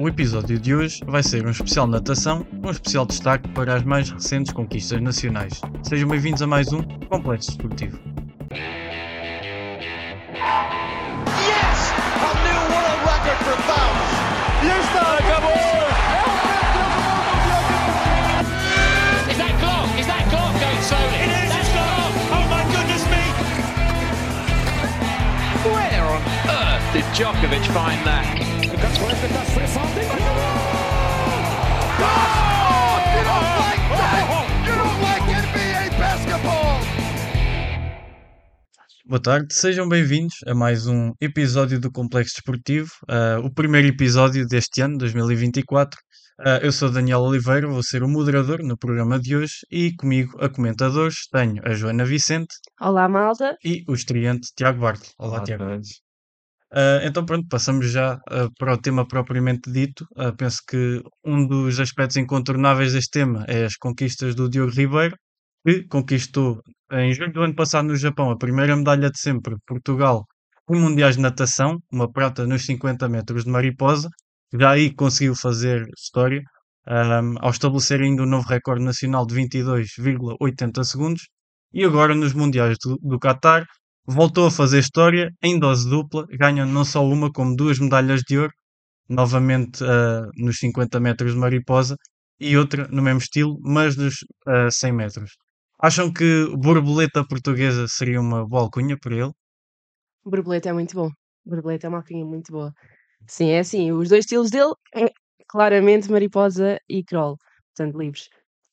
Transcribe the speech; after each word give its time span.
O 0.00 0.06
episódio 0.06 0.60
de 0.60 0.72
hoje 0.72 1.02
vai 1.06 1.24
ser 1.24 1.44
um 1.44 1.50
especial 1.50 1.84
natação, 1.88 2.46
um 2.62 2.70
especial 2.70 3.04
destaque 3.04 3.48
para 3.48 3.74
as 3.74 3.82
mais 3.82 4.08
recentes 4.08 4.52
conquistas 4.52 5.00
nacionais. 5.00 5.60
Sejam 5.82 6.08
bem-vindos 6.08 6.40
a 6.40 6.46
mais 6.46 6.72
um 6.72 6.82
Complexo 7.10 7.50
Esportivo. 7.50 7.98
Yes! 8.52 8.78
A 12.14 12.32
new 12.46 12.60
world 12.70 13.00
record 13.10 13.38
for 13.42 13.58
fouls. 13.66 14.10
E 14.62 14.66
está, 14.68 15.18
acabou! 15.18 15.58
Is 19.32 19.36
that 19.36 19.54
Glock? 19.58 19.98
Is 19.98 20.06
that 20.06 20.24
Glock 20.30 20.54
going 20.60 20.82
slowly? 20.82 21.18
It 21.24 21.30
is, 21.42 21.50
That's 21.50 21.66
it's 21.66 21.74
Glock. 21.74 22.12
Oh 22.30 22.46
my 22.48 22.62
goodness 22.70 23.04
me! 23.10 23.24
Where 25.74 26.04
on 26.04 26.22
earth 26.48 26.86
did 26.92 27.04
Djokovic 27.16 27.66
find 27.72 28.06
that? 28.06 28.47
You 28.98 29.04
don't 29.04 29.14
like 33.62 33.84
that! 33.94 34.26
You 34.66 34.74
don't 34.74 35.00
like 35.02 35.22
NBA 35.22 35.98
basketball! 35.98 36.80
Boa 39.06 39.22
tarde, 39.22 39.54
sejam 39.54 39.88
bem-vindos 39.88 40.34
a 40.46 40.54
mais 40.54 40.88
um 40.88 41.12
episódio 41.20 41.78
do 41.80 41.92
Complexo 41.92 42.34
Desportivo, 42.34 42.88
ah, 43.08 43.38
o 43.44 43.54
primeiro 43.54 43.86
episódio 43.86 44.44
deste 44.46 44.80
ano, 44.80 44.98
2024. 44.98 45.96
Ah, 46.40 46.58
eu 46.60 46.72
sou 46.72 46.90
Daniel 46.90 47.20
Oliveira, 47.20 47.68
vou 47.68 47.82
ser 47.84 48.02
o 48.02 48.08
moderador 48.08 48.58
no 48.64 48.76
programa 48.76 49.20
de 49.20 49.36
hoje 49.36 49.54
e 49.70 49.94
comigo 49.94 50.36
a 50.40 50.48
comentadores 50.48 51.28
tenho 51.30 51.62
a 51.64 51.72
Joana 51.72 52.04
Vicente 52.04 52.54
Olá, 52.80 53.08
malta. 53.08 53.56
e 53.64 53.84
o 53.88 53.94
estreante 53.94 54.48
Tiago 54.56 54.80
Bartle. 54.80 55.08
Olá, 55.18 55.36
Olá 55.36 55.44
Tiago. 55.44 55.64
todos. 55.64 56.07
Ah, 56.72 57.00
então 57.02 57.24
pronto, 57.24 57.46
passamos 57.48 57.90
já 57.90 58.18
ah, 58.28 58.48
para 58.58 58.74
o 58.74 58.78
tema 58.78 59.06
propriamente 59.06 59.70
dito. 59.70 60.06
Ah, 60.16 60.32
penso 60.32 60.58
que 60.68 61.02
um 61.24 61.46
dos 61.46 61.80
aspectos 61.80 62.16
incontornáveis 62.16 62.92
deste 62.92 63.10
tema 63.10 63.44
é 63.48 63.64
as 63.64 63.76
conquistas 63.76 64.34
do 64.34 64.48
Diogo 64.50 64.72
Ribeiro, 64.72 65.16
que 65.66 65.84
conquistou 65.88 66.62
em 66.92 67.12
julho 67.14 67.32
do 67.32 67.42
ano 67.42 67.54
passado 67.54 67.86
no 67.88 67.96
Japão 67.96 68.30
a 68.30 68.38
primeira 68.38 68.76
medalha 68.76 69.10
de 69.10 69.18
sempre 69.20 69.56
Portugal 69.66 70.26
em 70.70 70.76
Mundiais 70.80 71.16
de 71.16 71.22
Natação, 71.22 71.78
uma 71.92 72.10
prata 72.10 72.46
nos 72.46 72.64
50 72.66 73.08
metros 73.08 73.44
de 73.44 73.50
mariposa. 73.50 74.08
Já 74.52 74.70
aí 74.72 74.94
conseguiu 74.94 75.34
fazer 75.34 75.86
história, 75.98 76.42
ahm, 76.86 77.36
ao 77.40 77.50
estabelecer 77.50 78.00
ainda 78.02 78.22
um 78.22 78.26
novo 78.26 78.46
recorde 78.48 78.84
nacional 78.84 79.26
de 79.26 79.34
22,80 79.34 80.84
segundos. 80.84 81.22
E 81.72 81.84
agora 81.84 82.14
nos 82.14 82.32
Mundiais 82.34 82.76
do, 82.82 82.98
do 83.02 83.18
Qatar 83.18 83.66
voltou 84.08 84.46
a 84.46 84.50
fazer 84.50 84.78
história 84.78 85.30
em 85.42 85.58
dose 85.58 85.88
dupla, 85.88 86.26
ganha 86.30 86.64
não 86.64 86.84
só 86.84 87.04
uma, 87.04 87.30
como 87.30 87.54
duas 87.54 87.78
medalhas 87.78 88.22
de 88.26 88.38
ouro, 88.38 88.52
novamente 89.08 89.84
ah, 89.84 90.26
nos 90.36 90.58
50 90.58 90.98
metros 91.00 91.32
de 91.32 91.38
mariposa, 91.38 91.96
e 92.40 92.56
outra 92.56 92.88
no 92.88 93.02
mesmo 93.02 93.18
estilo, 93.20 93.58
mas 93.62 93.96
nos 93.96 94.24
ah, 94.46 94.70
100 94.70 94.92
metros. 94.92 95.32
Acham 95.80 96.12
que 96.12 96.46
borboleta 96.56 97.24
portuguesa 97.26 97.86
seria 97.88 98.20
uma 98.20 98.46
boa 98.46 98.62
alcunha 98.62 98.96
para 98.98 99.14
ele? 99.14 99.32
Borboleta 100.24 100.70
é 100.70 100.72
muito 100.72 100.94
bom. 100.94 101.10
Borboleta 101.44 101.86
é 101.86 101.88
uma 101.88 101.98
alcunha 101.98 102.24
muito 102.24 102.50
boa. 102.52 102.72
Sim, 103.26 103.50
é 103.50 103.60
assim. 103.60 103.92
Os 103.92 104.08
dois 104.08 104.24
estilos 104.24 104.50
dele 104.50 104.72
é 104.94 105.10
claramente 105.48 106.10
mariposa 106.10 106.78
e 106.88 107.04
crawl, 107.04 107.36
portanto, 107.76 107.98
livres. 107.98 108.28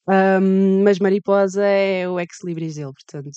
Ahm, 0.07 0.83
mas 0.83 0.99
mariposa 0.99 1.63
é 1.65 2.07
o 2.07 2.19
ex-libris 2.19 2.75
dele, 2.75 2.93
portanto. 2.93 3.31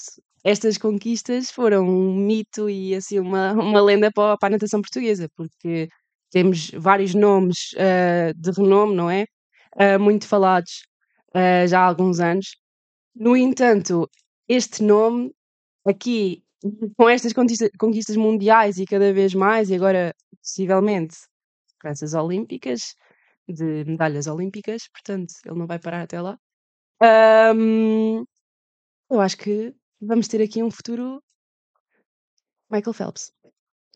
Estas 0.53 0.79
conquistas 0.79 1.51
foram 1.51 1.83
um 1.89 2.15
mito 2.29 2.69
e 2.71 2.95
assim 2.95 3.19
uma, 3.19 3.53
uma 3.53 3.81
lenda 3.83 4.11
para, 4.13 4.33
a- 4.35 4.39
para 4.39 4.49
a 4.49 4.53
natação 4.53 4.81
portuguesa, 4.81 5.29
porque 5.37 5.89
temos 6.31 6.71
vários 6.73 7.15
nomes 7.15 7.59
ah, 7.79 8.33
de 8.37 8.51
renome, 8.53 8.95
não 8.95 9.11
é? 9.11 9.27
Ah, 9.77 9.99
muito 9.99 10.27
falados 10.27 10.73
ah, 11.35 11.67
já 11.67 11.81
há 11.81 11.87
alguns 11.87 12.21
anos. 12.21 12.47
No 13.17 13.37
entanto, 13.37 14.09
este 14.49 14.83
nome 14.83 15.33
aqui, 15.87 16.43
com 16.97 17.09
estas 17.09 17.33
conquista- 17.35 17.71
conquistas 17.79 18.17
mundiais 18.17 18.79
e 18.79 18.87
cada 18.87 19.13
vez 19.13 19.35
mais, 19.35 19.71
e 19.71 19.75
agora 19.77 20.15
possivelmente 20.43 21.17
esperanças 21.69 22.15
olímpicas, 22.15 22.95
de 23.49 23.85
medalhas 23.87 24.27
olímpicas, 24.29 24.83
portanto, 24.93 25.33
ele 25.47 25.59
não 25.59 25.67
vai 25.67 25.79
parar 25.81 26.03
até 26.03 26.21
lá. 26.21 26.39
Ahm, 27.03 28.25
eu 29.11 29.21
acho 29.21 29.37
que 29.39 29.75
vamos 30.01 30.27
ter 30.29 30.43
aqui 30.43 30.61
um 30.63 30.71
futuro 30.73 31.23
Michael 32.71 32.95
Phelps. 32.95 33.33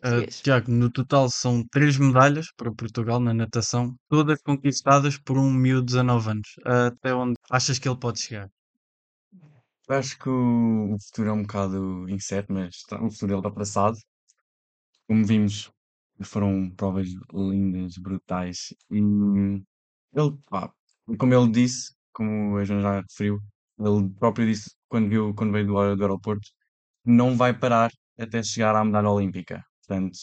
Português. 0.02 0.42
Tiago, 0.42 0.70
no 0.70 0.90
total 0.90 1.30
são 1.30 1.64
três 1.70 1.96
medalhas 1.96 2.46
para 2.56 2.70
Portugal 2.74 3.18
na 3.20 3.32
natação, 3.32 3.96
todas 4.08 4.42
conquistadas 4.42 5.16
por 5.18 5.38
um 5.38 5.50
miúdo 5.50 5.86
de 5.86 5.92
19 5.94 6.30
anos. 6.30 6.48
Ah, 6.66 6.86
até 6.88 7.14
onde 7.14 7.38
achas 7.50 7.78
que 7.78 7.88
ele 7.88 7.98
pode 7.98 8.20
chegar? 8.20 8.50
Acho 9.88 10.18
que 10.18 10.28
o, 10.28 10.94
o 10.94 10.98
futuro 11.00 11.28
é 11.28 11.32
um 11.32 11.42
bocado 11.42 12.08
incerto, 12.08 12.52
mas 12.52 12.74
está- 12.74 13.00
o 13.00 13.08
futuro 13.12 13.32
ele 13.34 13.38
está 13.40 13.50
traçado. 13.52 13.96
Como 15.06 15.24
vimos, 15.24 15.70
foram 16.24 16.68
provas 16.70 17.08
lindas, 17.32 17.96
brutais. 17.98 18.74
E 18.90 18.98
ele, 20.14 20.36
pá, 20.48 20.72
como 21.18 21.34
ele 21.34 21.50
disse, 21.50 21.94
como 22.12 22.56
a 22.56 22.64
Joana 22.64 22.82
já 22.82 23.00
referiu, 23.00 23.40
ele 23.78 24.08
próprio 24.18 24.46
disse 24.46 24.70
quando 24.92 25.08
viu, 25.08 25.34
quando 25.34 25.52
veio 25.52 25.66
do, 25.66 25.96
do 25.96 26.02
aeroporto, 26.04 26.46
não 27.04 27.34
vai 27.34 27.58
parar 27.58 27.90
até 28.18 28.42
chegar 28.42 28.76
à 28.76 28.84
medalha 28.84 29.08
olímpica. 29.08 29.64
Portanto, 29.80 30.18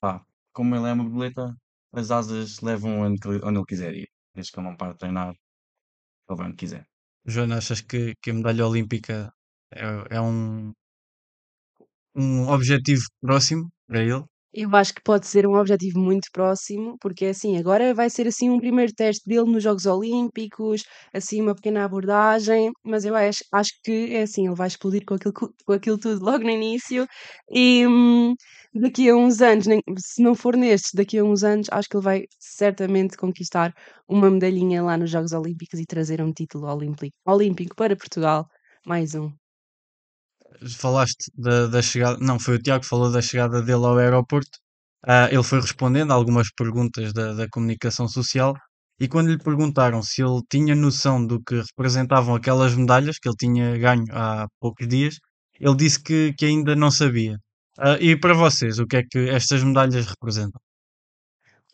pá, 0.00 0.24
como 0.52 0.76
ele 0.76 0.86
é 0.88 0.92
uma 0.92 1.02
borboleta, 1.02 1.44
as 1.92 2.12
asas 2.12 2.60
levam 2.60 3.00
onde, 3.00 3.20
onde 3.42 3.58
ele 3.58 3.66
quiser 3.66 3.94
ir. 3.94 4.08
Desde 4.32 4.52
que 4.52 4.60
ele 4.60 4.68
não 4.68 4.76
pare 4.76 4.92
de 4.92 4.98
treinar, 5.00 5.30
ele 5.30 6.38
vai 6.38 6.46
onde 6.46 6.56
quiser. 6.56 6.86
Joana, 7.26 7.58
achas 7.58 7.80
que, 7.80 8.14
que 8.22 8.30
a 8.30 8.34
medalha 8.34 8.64
olímpica 8.66 9.32
é, 9.72 10.16
é 10.16 10.20
um, 10.20 10.72
um 12.14 12.48
objetivo 12.48 13.02
próximo 13.20 13.72
para 13.88 14.02
ele? 14.02 14.24
Eu 14.54 14.74
acho 14.76 14.94
que 14.94 15.02
pode 15.02 15.26
ser 15.26 15.46
um 15.46 15.56
objetivo 15.56 15.98
muito 15.98 16.28
próximo, 16.32 16.96
porque 17.00 17.26
assim, 17.26 17.56
agora 17.58 17.94
vai 17.94 18.10
ser 18.10 18.26
assim 18.28 18.50
um 18.50 18.58
primeiro 18.60 18.92
teste 18.94 19.26
dele 19.26 19.50
nos 19.50 19.62
Jogos 19.62 19.86
Olímpicos, 19.86 20.84
assim 21.12 21.40
uma 21.40 21.54
pequena 21.54 21.84
abordagem, 21.84 22.70
mas 22.84 23.04
eu 23.06 23.14
acho, 23.16 23.42
acho 23.52 23.72
que 23.82 24.14
é 24.14 24.22
assim, 24.22 24.46
ele 24.46 24.54
vai 24.54 24.68
explodir 24.68 25.04
com 25.06 25.14
aquilo, 25.14 25.32
com 25.66 25.72
aquilo 25.72 25.98
tudo 25.98 26.22
logo 26.24 26.44
no 26.44 26.50
início 26.50 27.06
e 27.50 27.86
hum, 27.86 28.34
daqui 28.74 29.08
a 29.08 29.16
uns 29.16 29.40
anos, 29.40 29.66
nem- 29.66 29.82
se 29.98 30.22
não 30.22 30.34
for 30.34 30.54
nestes, 30.56 30.90
daqui 30.94 31.16
a 31.18 31.24
uns 31.24 31.42
anos, 31.44 31.68
acho 31.70 31.88
que 31.88 31.96
ele 31.96 32.04
vai 32.04 32.24
certamente 32.38 33.16
conquistar 33.16 33.74
uma 34.08 34.30
medalhinha 34.30 34.82
lá 34.82 34.96
nos 34.98 35.10
Jogos 35.10 35.32
Olímpicos 35.32 35.80
e 35.80 35.86
trazer 35.86 36.20
um 36.22 36.32
título 36.32 36.66
olímpico, 36.70 37.16
olímpico 37.26 37.74
para 37.76 37.96
Portugal, 37.96 38.46
mais 38.86 39.14
um. 39.14 39.41
Falaste 40.78 41.30
da, 41.34 41.66
da 41.66 41.82
chegada, 41.82 42.18
não, 42.20 42.38
foi 42.38 42.56
o 42.56 42.62
Tiago 42.62 42.82
que 42.82 42.88
falou 42.88 43.10
da 43.10 43.22
chegada 43.22 43.62
dele 43.62 43.84
ao 43.84 43.98
aeroporto. 43.98 44.58
Ah, 45.04 45.28
ele 45.30 45.42
foi 45.42 45.60
respondendo 45.60 46.12
a 46.12 46.14
algumas 46.14 46.48
perguntas 46.52 47.12
da, 47.12 47.32
da 47.34 47.48
comunicação 47.48 48.06
social 48.08 48.54
e 49.00 49.08
quando 49.08 49.30
lhe 49.30 49.38
perguntaram 49.38 50.02
se 50.02 50.22
ele 50.22 50.40
tinha 50.48 50.74
noção 50.76 51.26
do 51.26 51.42
que 51.42 51.56
representavam 51.56 52.34
aquelas 52.36 52.74
medalhas 52.76 53.18
que 53.18 53.28
ele 53.28 53.36
tinha 53.36 53.76
ganho 53.78 54.04
há 54.12 54.46
poucos 54.60 54.86
dias, 54.86 55.18
ele 55.58 55.74
disse 55.76 56.00
que, 56.02 56.32
que 56.34 56.46
ainda 56.46 56.76
não 56.76 56.90
sabia. 56.90 57.36
Ah, 57.78 57.98
e 58.00 58.16
para 58.16 58.34
vocês, 58.34 58.78
o 58.78 58.86
que 58.86 58.96
é 58.98 59.02
que 59.02 59.18
estas 59.30 59.62
medalhas 59.64 60.06
representam? 60.06 60.60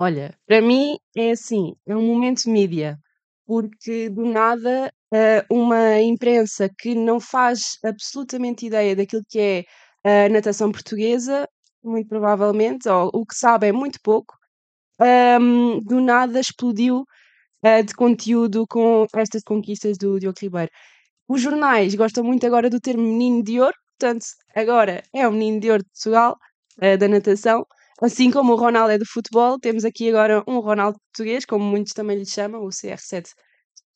Olha, 0.01 0.35
para 0.47 0.63
mim 0.63 0.97
é 1.17 1.33
assim, 1.33 1.75
é 1.87 1.95
um 1.95 2.07
momento 2.07 2.49
mídia, 2.49 2.99
porque 3.45 4.09
do 4.09 4.25
nada 4.25 4.93
uma 5.51 6.01
imprensa 6.01 6.69
que 6.79 6.95
não 6.95 7.21
faz 7.21 7.79
absolutamente 7.85 8.67
ideia 8.67 8.95
daquilo 8.97 9.23
que 9.29 9.41
é 9.41 9.65
a 10.27 10.29
natação 10.29 10.71
portuguesa, 10.73 11.49
muito 11.83 12.09
provavelmente, 12.09 12.89
ou 12.89 13.11
o 13.15 13.27
que 13.27 13.35
sabe 13.35 13.69
é 13.69 13.73
muito 13.73 13.99
pouco, 14.03 14.35
ahm, 15.01 15.81
do 15.85 16.01
nada 16.01 16.41
explodiu 16.41 17.05
eh, 17.63 17.83
de 17.83 17.95
conteúdo 17.95 18.67
com 18.69 19.07
estas 19.17 19.43
conquistas 19.45 19.99
do 19.99 20.19
Diogo 20.21 20.39
Ribeiro. 20.41 20.71
Os 21.29 21.41
jornais 21.43 21.95
gostam 21.95 22.25
muito 22.25 22.47
agora 22.47 22.71
do 22.71 22.81
termo 22.81 23.03
menino 23.05 23.43
de 23.45 23.61
ouro, 23.61 23.75
portanto, 23.99 24.27
agora 24.57 25.03
é 25.15 25.27
o 25.29 25.33
menino 25.33 25.61
de 25.61 25.71
ouro 25.71 25.83
de 25.85 25.91
Portugal, 25.91 26.37
eh, 26.81 26.97
da 26.97 27.09
natação. 27.09 27.67
Assim 28.03 28.31
como 28.31 28.53
o 28.55 28.57
Ronaldo 28.57 28.93
é 28.93 28.99
do 28.99 29.07
futebol, 29.07 29.59
temos 29.61 29.85
aqui 29.85 30.09
agora 30.11 30.43
um 30.49 30.61
Ronaldo 30.61 30.99
português, 31.13 31.45
como 31.47 31.65
muitos 31.65 31.93
também 31.95 32.19
lhe 32.19 32.27
chamam, 32.27 32.63
o 32.65 32.71
CR7 32.73 33.25
de 33.31 33.35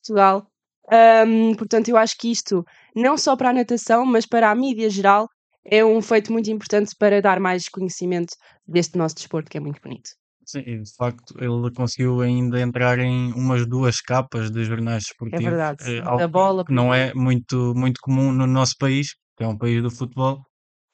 Portugal. 0.03 0.47
Ahm, 0.91 1.55
portanto, 1.55 1.89
eu 1.89 1.97
acho 1.97 2.15
que 2.17 2.31
isto, 2.31 2.63
não 2.95 3.17
só 3.17 3.35
para 3.35 3.49
a 3.49 3.53
natação, 3.53 4.05
mas 4.05 4.25
para 4.25 4.49
a 4.51 4.55
mídia 4.55 4.89
geral, 4.89 5.27
é 5.65 5.83
um 5.83 6.01
feito 6.01 6.31
muito 6.31 6.49
importante 6.51 6.93
para 6.97 7.21
dar 7.21 7.39
mais 7.39 7.69
conhecimento 7.69 8.35
deste 8.67 8.97
nosso 8.97 9.15
desporto, 9.15 9.49
que 9.49 9.57
é 9.57 9.61
muito 9.61 9.81
bonito. 9.81 10.09
Sim, 10.45 10.61
de 10.83 10.93
facto 10.97 11.33
ele 11.39 11.71
conseguiu 11.73 12.19
ainda 12.21 12.59
entrar 12.59 12.99
em 12.99 13.31
umas 13.33 13.65
duas 13.65 14.01
capas 14.01 14.51
de 14.51 14.65
jornais 14.65 15.03
É 15.03 15.07
desportivos, 15.07 15.51
verdade. 15.51 15.83
eh, 15.87 16.01
Da 16.17 16.27
bola, 16.27 16.65
que 16.65 16.73
não 16.73 16.93
é 16.93 17.13
muito, 17.13 17.73
muito 17.75 17.99
comum 18.01 18.31
no 18.31 18.45
nosso 18.45 18.75
país, 18.77 19.07
que 19.37 19.43
é 19.43 19.47
um 19.47 19.57
país 19.57 19.81
do 19.81 19.89
futebol, 19.89 20.43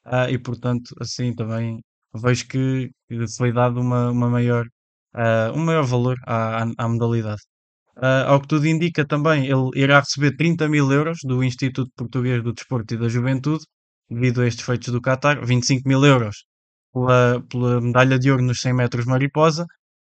ah, 0.06 0.30
e 0.32 0.38
portanto, 0.40 0.96
assim 1.02 1.34
também 1.36 1.82
vejo 2.16 2.48
que 2.48 2.92
que 3.10 3.28
foi 3.38 3.52
dado 3.54 3.80
uma, 3.82 4.12
uma 4.12 4.30
maior 4.30 4.66
uh, 5.16 5.52
um 5.56 5.64
maior 5.66 5.86
valor 5.86 6.18
à, 6.28 6.64
à, 6.64 6.68
à 6.78 6.88
modalidade. 6.90 7.42
Uh, 8.02 8.24
ao 8.28 8.40
que 8.42 8.48
tudo 8.48 8.66
indica 8.66 9.06
também, 9.06 9.46
ele 9.46 9.70
irá 9.76 10.00
receber 10.00 10.36
30 10.38 10.70
mil 10.70 10.90
euros 10.92 11.20
do 11.24 11.44
Instituto 11.44 11.92
Português 11.98 12.42
do 12.42 12.54
Desporto 12.54 12.94
e 12.94 12.98
da 12.98 13.10
Juventude, 13.10 13.66
devido 14.10 14.42
a 14.42 14.48
estes 14.48 14.66
feitos 14.66 14.88
do 14.94 15.02
Qatar, 15.02 15.46
25 15.46 15.88
mil 15.88 16.06
euros 16.06 16.46
pela, 16.94 17.44
pela 17.50 17.82
medalha 17.82 18.18
de 18.18 18.32
ouro 18.32 18.44
nos 18.44 18.62
100 18.62 18.74
metros 18.74 19.06
mariposa, 19.06 19.66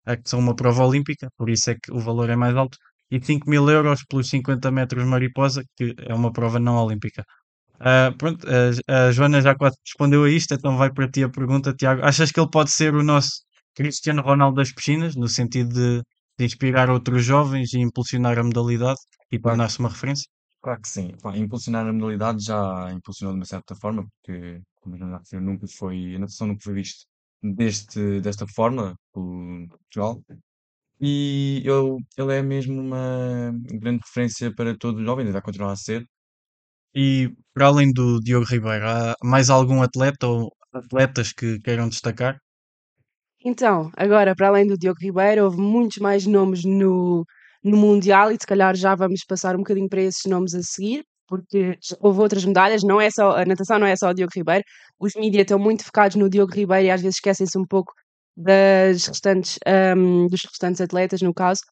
uh, 0.07 0.23
que 0.23 0.31
são 0.31 0.39
uma 0.39 0.55
prova 0.55 0.85
olímpica, 0.85 1.29
por 1.37 1.51
isso 1.51 1.71
é 1.71 1.75
que 1.75 1.93
o 1.93 1.99
valor 1.99 2.31
é 2.31 2.37
mais 2.37 2.55
alto, 2.57 2.79
e 3.11 3.21
5 3.21 3.51
mil 3.51 3.69
euros 3.69 4.05
pelos 4.09 4.29
50 4.29 4.71
metros 4.71 5.05
mariposa, 5.05 5.65
que 5.77 5.95
é 5.99 6.15
uma 6.15 6.33
prova 6.33 6.61
não 6.61 6.77
olímpica. 6.77 7.25
Uh, 7.81 8.17
pronto, 8.17 8.47
a, 8.89 9.07
a 9.09 9.13
Joana 9.13 9.41
já 9.41 9.55
quase 9.57 9.77
respondeu 9.85 10.25
a 10.25 10.31
isto, 10.31 10.55
então 10.55 10.77
vai 10.77 10.93
para 10.93 11.11
ti 11.11 11.25
a 11.25 11.29
pergunta, 11.29 11.75
Tiago. 11.75 12.03
Achas 12.05 12.31
que 12.31 12.39
ele 12.39 12.51
pode 12.51 12.71
ser 12.71 12.95
o 12.95 13.03
nosso 13.03 13.31
Cristiano 13.75 14.23
Ronaldo 14.23 14.57
das 14.57 14.73
piscinas, 14.73 15.17
no 15.17 15.29
sentido 15.29 15.73
de 15.75 16.03
de 16.41 16.47
inspirar 16.51 16.91
outros 16.91 17.25
jovens 17.25 17.73
e 17.75 17.79
impulsionar 17.81 18.39
a 18.39 18.45
modalidade 18.45 19.01
e 19.33 19.39
tornar-se 19.39 19.79
uma 19.81 19.89
referência? 19.91 20.29
Claro 20.63 20.81
que 20.83 20.89
sim. 20.89 21.09
Pá, 21.23 21.37
impulsionar 21.37 21.87
a 21.87 21.93
modalidade 21.93 22.45
já 22.45 22.91
impulsionou 22.93 23.35
de 23.35 23.41
uma 23.41 23.47
certa 23.47 23.75
forma, 23.75 24.07
porque, 24.23 24.61
como 24.81 24.97
já 24.99 25.19
referi, 25.19 25.43
nunca 25.43 25.67
foi, 25.79 26.15
a 26.17 26.19
natação 26.19 26.47
nunca 26.49 26.63
foi 26.63 26.75
visto 26.75 27.07
deste, 27.43 28.21
desta 28.21 28.47
forma 28.47 28.95
por 29.13 29.25
Portugal. 29.69 30.23
E 31.01 31.63
ele, 31.67 31.99
ele 32.19 32.35
é 32.39 32.43
mesmo 32.43 32.81
uma 32.81 33.53
grande 33.83 34.03
referência 34.07 34.55
para 34.55 34.77
todos 34.79 35.01
os 35.01 35.07
jovens, 35.07 35.29
e 35.29 35.33
vai 35.33 35.43
continuar 35.43 35.73
a 35.73 35.77
ser. 35.77 36.07
E 36.95 37.31
para 37.55 37.67
além 37.69 37.93
do 37.93 38.21
Diogo 38.21 38.47
Ribeiro, 38.47 38.87
há 38.89 39.15
mais 39.25 39.51
algum 39.51 39.83
atleta 39.83 40.27
ou 40.29 40.53
atletas 40.73 41.33
que 41.33 41.59
queiram 41.61 41.89
destacar? 41.89 42.41
Então, 43.45 43.91
agora, 43.97 44.35
para 44.37 44.49
além 44.49 44.67
do 44.67 44.77
Diogo 44.77 44.99
Ribeiro, 45.01 45.45
houve 45.45 45.57
muitos 45.59 45.99
mais 45.99 46.27
nomes 46.27 46.63
no, 46.65 47.25
no 47.65 47.77
Mundial 47.77 48.31
e 48.31 48.35
se 48.35 48.47
calhar 48.47 48.77
já 48.77 48.95
vamos 48.95 49.25
passar 49.25 49.55
um 49.55 49.61
bocadinho 49.61 49.89
para 49.89 50.03
esses 50.03 50.25
nomes 50.27 50.55
a 50.55 50.63
seguir, 50.63 51.05
porque 51.27 51.79
houve 52.01 52.21
outras 52.21 52.45
medalhas, 52.45 52.83
não 52.83 53.01
é 53.01 53.11
só, 53.11 53.37
a 53.39 53.45
natação 53.47 53.79
não 53.79 53.87
é 53.87 53.97
só 53.97 54.11
o 54.11 54.15
Diogo 54.15 54.33
Ribeiro, 54.35 54.63
os 54.99 55.15
mídias 55.15 55.43
estão 55.43 55.59
muito 55.59 55.85
focados 55.85 56.17
no 56.17 56.29
Diogo 56.29 56.53
Ribeiro 56.53 56.87
e 56.87 56.91
às 56.91 57.01
vezes 57.01 57.17
esquecem-se 57.17 57.59
um 57.59 57.65
pouco 57.67 57.93
das 58.37 59.07
restantes, 59.07 59.59
um, 59.97 60.27
dos 60.29 60.43
restantes 60.45 60.81
atletas, 60.81 61.23
no 61.23 61.33
caso, 61.33 61.63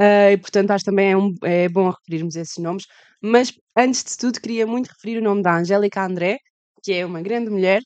uh, 0.00 0.32
e 0.32 0.38
portanto 0.38 0.70
acho 0.70 0.84
também 0.84 1.12
é, 1.12 1.16
um, 1.16 1.34
é 1.44 1.68
bom 1.68 1.90
referirmos 1.90 2.34
esses 2.36 2.56
nomes, 2.62 2.84
mas 3.22 3.52
antes 3.76 4.04
de 4.04 4.16
tudo 4.16 4.40
queria 4.40 4.66
muito 4.66 4.88
referir 4.88 5.18
o 5.18 5.22
nome 5.22 5.42
da 5.42 5.58
Angélica 5.58 6.04
André, 6.04 6.38
que 6.82 6.92
é 6.94 7.04
uma 7.04 7.20
grande 7.22 7.50
mulher, 7.50 7.82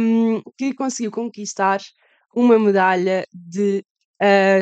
um, 0.00 0.42
que 0.58 0.74
conseguiu 0.74 1.10
conquistar 1.10 1.80
uma 2.36 2.58
medalha 2.58 3.26
de 3.32 3.82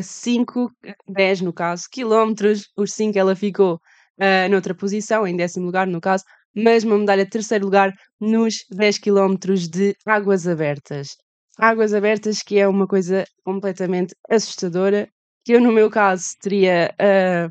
5, 0.03 0.67
uh, 0.67 0.71
10 1.09 1.41
no 1.41 1.53
caso, 1.53 1.85
quilómetros, 1.91 2.69
os 2.76 2.93
5 2.93 3.19
ela 3.19 3.35
ficou 3.35 3.75
uh, 3.75 4.49
noutra 4.50 4.75
posição, 4.75 5.26
em 5.26 5.37
décimo 5.37 5.67
lugar 5.67 5.87
no 5.87 6.00
caso, 6.00 6.25
mas 6.55 6.85
uma 6.85 6.97
medalha 6.97 7.25
de 7.25 7.31
terceiro 7.31 7.65
lugar 7.65 7.93
nos 8.21 8.65
10 8.71 8.99
quilómetros 8.99 9.69
de 9.69 9.94
águas 10.06 10.47
abertas. 10.47 11.17
Águas 11.59 11.93
abertas 11.93 12.43
que 12.43 12.59
é 12.59 12.69
uma 12.69 12.87
coisa 12.87 13.25
completamente 13.44 14.15
assustadora, 14.31 15.09
que 15.44 15.53
eu 15.53 15.61
no 15.61 15.73
meu 15.73 15.91
caso 15.91 16.26
teria 16.41 16.94
uh, 16.94 17.50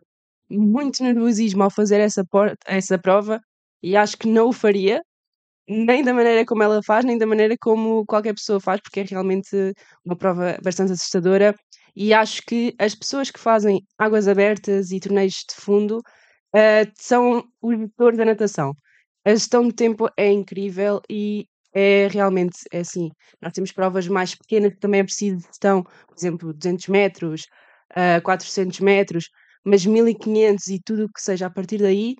muito 0.50 1.04
nervosismo 1.04 1.64
ao 1.64 1.70
fazer 1.70 2.00
essa, 2.00 2.24
essa 2.66 2.98
prova 2.98 3.42
e 3.82 3.98
acho 3.98 4.18
que 4.18 4.28
não 4.28 4.48
o 4.48 4.54
faria, 4.54 5.02
nem 5.68 6.04
da 6.04 6.14
maneira 6.14 6.46
como 6.46 6.64
ela 6.64 6.82
faz, 6.84 7.06
nem 7.06 7.18
da 7.18 7.26
maneira 7.26 7.56
como 7.60 8.06
qualquer 8.06 8.34
pessoa 8.34 8.60
faz, 8.60 8.82
porque 8.82 9.02
é 9.02 9.04
realmente 9.04 9.74
uma 10.06 10.16
prova 10.16 10.58
bastante 10.64 10.92
assustadora. 10.94 11.56
E 11.96 12.14
acho 12.14 12.42
que 12.48 12.76
as 12.80 12.96
pessoas 12.96 13.30
que 13.32 13.40
fazem 13.40 13.82
águas 13.98 14.28
abertas 14.28 14.92
e 14.92 15.00
torneios 15.00 15.46
de 15.48 15.56
fundo 15.56 16.00
uh, 16.00 16.92
são 16.96 17.44
os 17.62 17.78
motores 17.78 18.18
da 18.18 18.26
natação. 18.26 18.76
A 19.26 19.32
gestão 19.32 19.68
de 19.68 19.74
tempo 19.74 20.10
é 20.18 20.32
incrível 20.32 21.02
e 21.10 21.48
é 21.74 22.08
realmente 22.12 22.58
é 22.72 22.80
assim. 22.80 23.10
Nós 23.42 23.54
temos 23.54 23.72
provas 23.72 24.08
mais 24.08 24.36
pequenas 24.36 24.74
que 24.74 24.80
também 24.80 25.02
é 25.02 25.04
preciso 25.04 25.40
gestão, 25.40 25.84
por 25.84 26.16
exemplo, 26.18 26.54
200 26.54 26.88
metros, 26.88 27.44
uh, 27.92 28.22
400 28.24 28.80
metros, 28.80 29.30
mas 29.64 29.86
1500 29.86 30.68
e 30.68 30.80
tudo 30.84 31.06
o 31.06 31.10
que 31.10 31.22
seja 31.22 31.48
a 31.48 31.50
partir 31.50 31.78
daí 31.78 32.16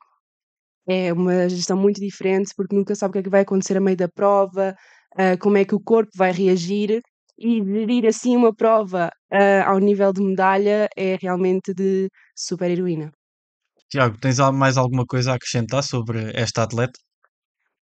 é 0.88 1.14
uma 1.14 1.48
gestão 1.50 1.78
muito 1.78 2.00
diferente, 2.00 2.54
porque 2.56 2.76
nunca 2.76 2.96
sabe 2.96 3.12
o 3.12 3.14
que 3.14 3.20
é 3.20 3.24
que 3.24 3.30
vai 3.30 3.42
acontecer 3.42 3.78
a 3.78 3.82
meio 3.82 3.98
da 3.98 4.08
prova, 4.08 4.76
uh, 5.14 5.38
como 5.40 5.58
é 5.58 5.66
que 5.66 5.76
o 5.76 5.80
corpo 5.80 6.12
vai 6.16 6.32
reagir, 6.32 7.02
e 7.38 7.64
gerir 7.64 8.06
assim 8.06 8.36
uma 8.36 8.54
prova 8.54 9.10
uh, 9.32 9.70
ao 9.70 9.80
nível 9.80 10.14
de 10.14 10.22
medalha 10.22 10.88
é 10.96 11.18
realmente 11.22 11.74
de 11.74 12.10
super 12.36 12.70
heroína. 12.70 13.12
Tiago, 13.90 14.18
tens 14.20 14.40
mais 14.54 14.78
alguma 14.78 15.06
coisa 15.06 15.32
a 15.32 15.36
acrescentar 15.36 15.84
sobre 15.84 16.32
esta 16.36 16.64
atleta? 16.64 17.00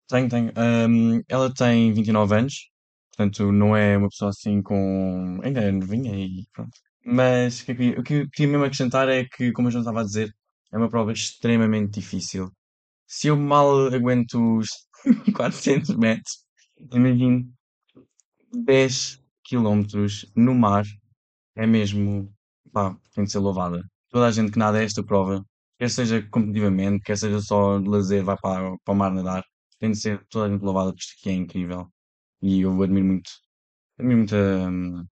Tenho, 0.08 0.30
tenho. 0.30 0.54
Um, 0.58 1.22
ela 1.28 1.54
tem 1.54 1.92
29 1.92 2.36
anos, 2.36 2.70
portanto 3.12 3.52
não 3.52 3.76
é 3.76 3.98
uma 3.98 4.08
pessoa 4.10 4.30
assim 4.30 4.62
com. 4.62 5.40
ainda 5.44 5.62
é 5.62 5.72
novinha 5.72 6.16
e 6.16 6.46
pronto. 6.54 6.72
Mas 7.06 7.62
o 7.62 7.66
que, 7.66 7.96
eu 7.96 8.04
queria 8.04 8.48
mesmo 8.52 8.64
acrescentar 8.64 9.10
é 9.10 9.26
que, 9.26 9.52
como 9.54 9.68
eu 9.68 9.72
já 9.72 9.80
estava 9.80 10.02
a 10.02 10.04
dizer, 10.04 10.30
é 10.74 10.78
uma 10.78 10.90
prova 10.90 11.12
extremamente 11.12 12.00
difícil 12.00 12.50
se 13.08 13.30
eu 13.30 13.38
mal 13.38 13.88
aguento 13.94 14.58
os 14.58 14.70
400 15.36 15.96
metros, 15.96 16.46
imagino 16.94 17.52
10 18.54 19.24
quilómetros 19.44 20.26
no 20.36 20.54
mar, 20.56 20.86
é 21.56 21.66
mesmo, 21.66 22.32
pá, 22.72 22.96
tem 23.14 23.24
de 23.24 23.32
ser 23.32 23.40
louvada. 23.40 23.84
Toda 24.10 24.28
a 24.28 24.32
gente 24.32 24.52
que 24.52 24.60
nada 24.60 24.82
esta 24.84 25.04
prova, 25.04 25.46
quer 25.80 25.90
seja 25.90 26.22
competitivamente, 26.30 27.04
quer 27.04 27.18
seja 27.18 27.40
só 27.42 27.80
de 27.80 27.88
lazer, 27.90 28.24
vai 28.24 28.38
para, 28.38 28.78
para 28.84 28.94
o 28.94 28.96
mar 28.98 29.12
nadar, 29.14 29.44
tem 29.80 29.92
de 29.92 29.98
ser 29.98 30.26
toda 30.30 30.48
a 30.48 30.50
gente 30.50 30.64
louvada, 30.64 30.92
porque 30.92 31.04
isto 31.04 31.16
aqui 31.20 31.30
é 31.30 31.34
incrível. 31.34 31.92
E 32.42 32.62
eu 32.62 32.82
admiro 32.84 33.06
muito, 33.08 33.30
admiro 34.00 34.18
muito 34.20 34.36
hum, 34.36 35.06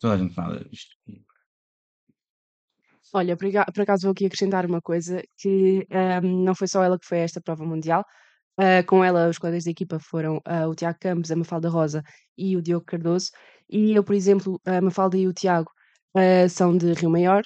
toda 0.00 0.14
a 0.14 0.18
gente 0.18 0.34
que 0.34 0.40
nada 0.40 0.66
isto. 0.72 0.96
Olha, 3.14 3.36
por 3.36 3.48
por 3.74 3.82
acaso 3.82 4.02
vou 4.02 4.12
aqui 4.12 4.26
acrescentar 4.26 4.66
uma 4.66 4.80
coisa 4.82 5.22
que 5.38 5.86
hum, 6.22 6.44
não 6.44 6.54
foi 6.54 6.68
só 6.68 6.82
ela 6.82 6.98
que 6.98 7.06
foi 7.06 7.20
a 7.20 7.22
esta 7.24 7.40
prova 7.40 7.64
mundial. 7.64 8.04
Ah, 8.58 8.82
com 8.84 9.04
ela, 9.04 9.28
os 9.28 9.38
colegas 9.38 9.64
da 9.64 9.70
equipa 9.70 9.98
foram 10.00 10.40
ah, 10.44 10.68
o 10.68 10.74
Tiago 10.74 10.98
Campos, 11.00 11.30
a 11.30 11.36
Mafalda 11.36 11.68
Rosa 11.70 12.02
e 12.36 12.56
o 12.56 12.62
Diogo 12.62 12.84
Cardoso. 12.86 13.30
E 13.70 13.94
eu, 13.94 14.04
por 14.04 14.14
exemplo, 14.14 14.60
a 14.66 14.80
Mafalda 14.80 15.16
e 15.18 15.28
o 15.28 15.32
Tiago 15.32 15.70
ah, 16.16 16.48
são 16.48 16.76
de 16.76 16.92
Rio 16.94 17.10
Maior, 17.10 17.42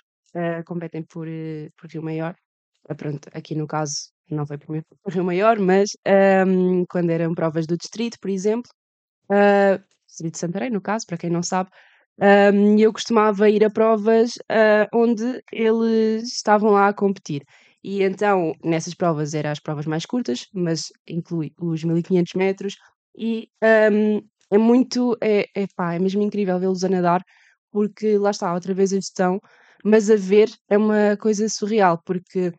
competem 0.66 1.04
por, 1.04 1.28
eh, 1.28 1.68
por 1.78 1.90
Rio 1.90 2.02
Maior. 2.02 2.34
pronto, 2.96 3.28
aqui 3.34 3.54
no 3.54 3.66
caso 3.66 3.94
não 4.30 4.46
foi 4.46 4.58
por 4.58 4.76
Rio 5.08 5.24
Maior, 5.24 5.58
mas 5.60 5.90
hum, 6.46 6.84
quando 6.90 7.10
eram 7.10 7.34
provas 7.34 7.66
do 7.66 7.76
distrito, 7.76 8.18
por 8.20 8.30
exemplo, 8.30 8.70
Distrito 10.08 10.34
de 10.34 10.38
Santarém, 10.38 10.70
no 10.70 10.80
caso, 10.80 11.06
para 11.06 11.16
quem 11.18 11.30
não 11.30 11.42
sabe, 11.42 11.70
um, 12.22 12.78
eu 12.78 12.92
costumava 12.92 13.50
ir 13.50 13.64
a 13.64 13.70
provas 13.70 14.32
uh, 14.50 14.86
onde 14.94 15.42
eles 15.52 16.24
estavam 16.34 16.70
lá 16.70 16.88
a 16.88 16.94
competir. 16.94 17.42
E 17.84 18.02
então, 18.02 18.54
nessas 18.64 18.94
provas, 18.94 19.34
eram 19.34 19.50
as 19.50 19.58
provas 19.60 19.86
mais 19.86 20.06
curtas, 20.06 20.46
mas 20.54 20.92
inclui 21.08 21.52
os 21.60 21.82
1500 21.84 22.34
metros. 22.34 22.76
E 23.16 23.48
um, 23.92 24.20
é 24.50 24.58
muito, 24.58 25.16
é, 25.20 25.46
é, 25.54 25.66
pá, 25.76 25.94
é 25.94 25.98
mesmo 25.98 26.22
incrível 26.22 26.58
vê-los 26.60 26.84
a 26.84 26.88
nadar, 26.88 27.22
porque 27.70 28.18
lá 28.18 28.30
está, 28.30 28.52
outra 28.54 28.74
vez 28.74 28.92
a 28.92 28.96
gestão, 28.96 29.40
mas 29.84 30.10
a 30.10 30.16
ver 30.16 30.48
é 30.68 30.78
uma 30.78 31.16
coisa 31.18 31.48
surreal, 31.48 32.00
porque 32.04 32.52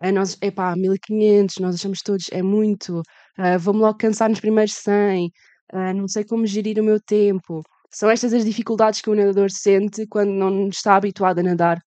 a 0.00 0.12
nós, 0.12 0.36
é 0.42 0.50
pá, 0.50 0.74
1500, 0.76 1.56
nós 1.60 1.74
achamos 1.76 2.02
todos, 2.02 2.26
é 2.32 2.42
muito, 2.42 3.00
uh, 3.00 3.58
vou-me 3.58 3.80
logo 3.80 3.98
cansar 3.98 4.28
nos 4.28 4.40
primeiros 4.40 4.74
100, 4.74 5.28
uh, 5.72 5.94
não 5.94 6.08
sei 6.08 6.24
como 6.24 6.46
gerir 6.46 6.78
o 6.80 6.84
meu 6.84 7.00
tempo. 7.00 7.62
São 7.98 8.10
estas 8.10 8.34
as 8.34 8.44
dificuldades 8.44 9.00
que 9.00 9.08
o 9.08 9.14
nadador 9.14 9.50
sente 9.50 10.06
quando 10.06 10.30
não 10.30 10.68
está 10.68 10.96
habituado 10.96 11.38
a 11.38 11.42
nadar 11.42 11.78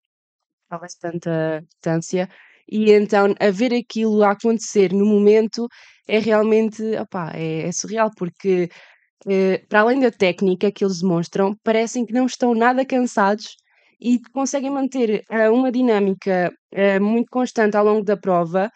a 0.72 0.80
bastante 0.80 1.30
distância. 1.70 2.28
E 2.68 2.92
então, 2.92 3.36
a 3.40 3.52
ver 3.52 3.72
aquilo 3.76 4.24
a 4.24 4.32
acontecer 4.32 4.92
no 4.92 5.06
momento 5.06 5.68
é 6.08 6.18
realmente, 6.18 6.82
opá, 6.98 7.32
é, 7.36 7.68
é 7.68 7.72
surreal, 7.72 8.10
porque 8.18 8.70
eh, 9.28 9.60
para 9.70 9.82
além 9.82 10.00
da 10.00 10.12
técnica 10.12 10.72
que 10.72 10.84
eles 10.84 11.02
demonstram, 11.02 11.56
parecem 11.64 12.06
que 12.06 12.14
não 12.14 12.26
estão 12.26 12.56
nada 12.56 12.84
cansados 12.86 13.56
e 14.02 14.20
conseguem 14.34 14.72
manter 14.72 15.24
uh, 15.30 15.54
uma 15.54 15.72
dinâmica 15.72 16.52
uh, 16.74 17.04
muito 17.04 17.30
constante 17.30 17.78
ao 17.78 17.86
longo 17.86 18.04
da 18.04 18.18
prova 18.18 18.72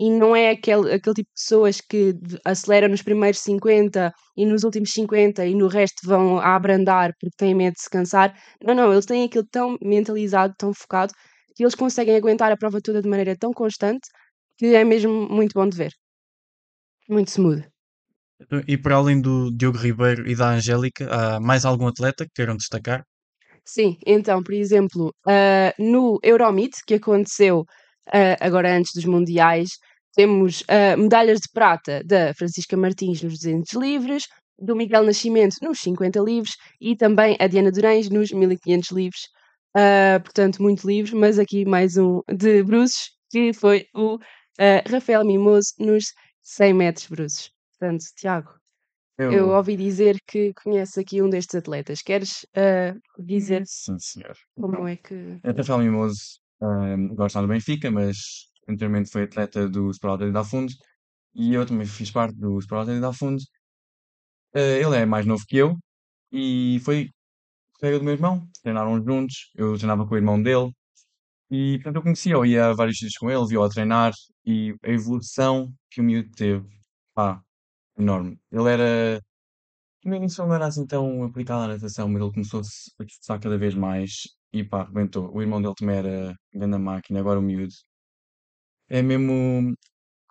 e 0.00 0.08
não 0.10 0.34
é 0.36 0.50
aquele, 0.50 0.94
aquele 0.94 1.16
tipo 1.16 1.28
de 1.28 1.34
pessoas 1.34 1.80
que 1.80 2.14
aceleram 2.44 2.88
nos 2.88 3.02
primeiros 3.02 3.40
50 3.40 4.12
e 4.36 4.46
nos 4.46 4.62
últimos 4.62 4.92
50 4.92 5.44
e 5.44 5.56
no 5.56 5.66
resto 5.66 6.06
vão 6.06 6.38
a 6.38 6.54
abrandar 6.54 7.12
porque 7.18 7.34
têm 7.36 7.52
medo 7.52 7.74
de 7.74 7.82
se 7.82 7.90
cansar. 7.90 8.32
Não, 8.62 8.76
não, 8.76 8.92
eles 8.92 9.06
têm 9.06 9.24
aquilo 9.24 9.44
tão 9.50 9.76
mentalizado, 9.82 10.54
tão 10.56 10.72
focado, 10.72 11.12
que 11.56 11.64
eles 11.64 11.74
conseguem 11.74 12.14
aguentar 12.16 12.52
a 12.52 12.56
prova 12.56 12.80
toda 12.80 13.02
de 13.02 13.08
maneira 13.08 13.36
tão 13.36 13.52
constante 13.52 14.08
que 14.56 14.66
é 14.66 14.84
mesmo 14.84 15.28
muito 15.28 15.52
bom 15.52 15.68
de 15.68 15.76
ver. 15.76 15.92
Muito 17.08 17.28
smooth. 17.28 17.66
E 18.68 18.78
para 18.78 18.94
além 18.94 19.20
do 19.20 19.50
Diogo 19.50 19.78
Ribeiro 19.78 20.28
e 20.30 20.36
da 20.36 20.50
Angélica, 20.50 21.08
há 21.10 21.40
mais 21.40 21.64
algum 21.64 21.88
atleta 21.88 22.24
que 22.24 22.30
queiram 22.36 22.56
destacar? 22.56 23.02
Sim, 23.64 23.96
então, 24.06 24.44
por 24.44 24.54
exemplo, 24.54 25.12
ah, 25.26 25.74
no 25.76 26.20
Euromeet, 26.22 26.70
que 26.86 26.94
aconteceu 26.94 27.64
ah, 28.12 28.36
agora 28.40 28.76
antes 28.76 28.92
dos 28.94 29.04
Mundiais, 29.04 29.70
temos 30.18 30.64
ah, 30.66 30.96
medalhas 30.96 31.38
de 31.38 31.48
prata 31.52 32.02
da 32.04 32.34
Francisca 32.34 32.76
Martins 32.76 33.22
nos 33.22 33.34
200 33.34 33.72
livres, 33.74 34.24
do 34.58 34.74
Miguel 34.74 35.04
Nascimento 35.04 35.58
nos 35.62 35.78
50 35.78 36.18
livres 36.18 36.56
e 36.80 36.96
também 36.96 37.36
a 37.38 37.46
Diana 37.46 37.70
Durães 37.70 38.10
nos 38.10 38.32
1500 38.32 38.90
livres. 38.90 39.20
Ah, 39.76 40.18
portanto, 40.18 40.60
muito 40.60 40.84
livres, 40.84 41.12
mas 41.12 41.38
aqui 41.38 41.64
mais 41.64 41.96
um 41.96 42.20
de 42.28 42.64
bruços, 42.64 43.12
que 43.30 43.52
foi 43.52 43.86
o 43.94 44.18
ah, 44.58 44.82
Rafael 44.90 45.24
Mimoso 45.24 45.74
nos 45.78 46.06
100 46.42 46.74
metros 46.74 47.06
bruços. 47.06 47.52
Portanto, 47.78 48.02
Tiago, 48.16 48.50
eu 49.20 49.30
Eu, 49.30 49.48
ouvi 49.50 49.76
dizer 49.76 50.16
que 50.26 50.52
conheces 50.54 50.98
aqui 50.98 51.22
um 51.22 51.30
destes 51.30 51.54
atletas. 51.54 52.02
Queres 52.02 52.44
ah, 52.56 52.92
dizer 53.16 53.62
sim, 53.66 53.96
senhor. 54.00 54.36
como 54.56 54.88
é 54.88 54.96
que. 54.96 55.38
É 55.44 55.52
Rafael 55.52 55.78
Mimoso, 55.78 56.40
um, 56.60 57.14
gosta 57.14 57.40
do 57.40 57.46
Benfica, 57.46 57.88
mas 57.88 58.47
anteriormente 58.68 59.10
foi 59.10 59.24
atleta 59.24 59.68
do 59.68 59.90
Sporting 59.90 60.32
de 60.32 60.44
Fundo 60.44 60.72
e 61.34 61.54
eu 61.54 61.66
também 61.66 61.86
fiz 61.86 62.10
parte 62.10 62.36
do 62.36 62.58
Sporting 62.58 63.00
de 63.00 63.12
Fundo. 63.18 63.42
Eh, 64.54 64.80
ele 64.82 64.96
é 64.96 65.06
mais 65.06 65.26
novo 65.26 65.44
que 65.46 65.56
eu 65.58 65.76
e 66.32 66.80
foi 66.84 67.10
colega 67.80 67.98
do 67.98 68.04
meu 68.04 68.14
irmão, 68.14 68.48
treinaram 68.62 69.02
juntos, 69.04 69.50
eu 69.54 69.76
treinava 69.76 70.06
com 70.06 70.14
o 70.14 70.18
irmão 70.18 70.42
dele 70.42 70.72
e 71.50 71.76
portanto 71.78 71.96
eu 71.96 72.02
conhecia, 72.02 72.34
eu 72.34 72.46
ia 72.46 72.66
a 72.70 72.74
vários 72.74 72.98
sítios 72.98 73.16
com 73.18 73.30
ele, 73.30 73.46
via-o 73.46 73.64
a 73.64 73.68
treinar 73.70 74.12
e 74.44 74.74
a 74.84 74.90
evolução 74.90 75.72
que 75.90 76.00
o 76.00 76.04
miúdo 76.04 76.30
teve, 76.32 76.66
pá, 77.14 77.42
enorme. 77.98 78.38
Ele 78.52 78.70
era, 78.70 79.22
no 80.04 80.14
início 80.16 80.46
não 80.46 80.54
era 80.54 80.66
assim 80.66 80.86
tão 80.86 81.24
aplicado 81.24 81.64
à 81.64 81.68
natação, 81.68 82.08
mas 82.08 82.22
ele 82.22 82.32
começou-se 82.32 82.92
a 83.00 83.04
esforçar 83.04 83.40
cada 83.40 83.58
vez 83.58 83.74
mais 83.74 84.24
e 84.52 84.64
pá, 84.64 84.82
arrebentou. 84.82 85.30
O 85.34 85.42
irmão 85.42 85.60
dele 85.62 85.74
também 85.76 85.96
era 85.98 86.36
grande 86.54 86.78
máquina, 86.78 87.20
agora 87.20 87.38
o 87.40 87.42
miúdo 87.42 87.74
é 88.88 89.02
mesmo, 89.02 89.74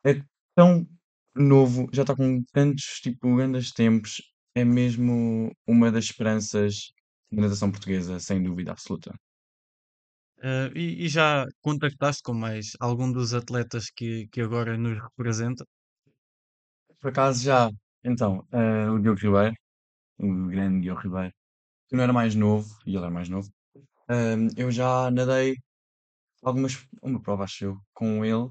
é 0.06 0.22
tão 0.56 0.88
novo, 1.36 1.88
já 1.94 2.04
está 2.04 2.16
com 2.16 2.44
tantos, 2.54 2.86
tipo, 3.02 3.36
grandes 3.38 3.72
tempos, 3.74 4.22
é 4.56 4.66
mesmo 4.66 5.52
uma 5.68 5.92
das 5.92 6.06
esperanças 6.06 6.94
da 7.32 7.44
natação 7.44 7.72
portuguesa, 7.72 8.20
sem 8.20 8.42
dúvida 8.44 8.72
absoluta. 8.74 9.14
Ah, 10.42 10.70
e, 10.76 11.06
e 11.06 11.10
já 11.10 11.46
contactaste 11.62 12.24
com 12.24 12.34
mais 12.34 12.72
algum 12.80 13.12
dos 13.12 13.34
atletas 13.36 13.90
que, 13.96 14.28
que 14.32 14.42
agora 14.42 14.76
nos 14.78 15.00
representa? 15.02 15.64
Por 17.00 17.10
acaso 17.10 17.44
já, 17.44 17.70
então, 18.04 18.46
eh, 18.52 18.90
o 18.90 19.00
Diogo 19.00 19.20
Ribeiro, 19.20 19.56
o 20.20 20.48
grande 20.48 20.82
Diogo 20.84 21.02
Ribeiro, 21.02 21.34
que 21.90 21.96
não 21.98 22.04
era 22.06 22.14
mais 22.14 22.36
novo, 22.36 22.68
e 22.88 22.92
ele 22.92 23.00
era 23.00 23.12
mais 23.12 23.30
novo, 23.30 23.50
ehm, 24.10 24.50
eu 24.58 24.72
já 24.72 25.12
nadei 25.12 25.56
algumas, 26.48 26.88
uma 27.02 27.22
prova, 27.22 27.44
acho 27.44 27.66
eu, 27.66 27.78
com 27.94 28.24
ele, 28.26 28.50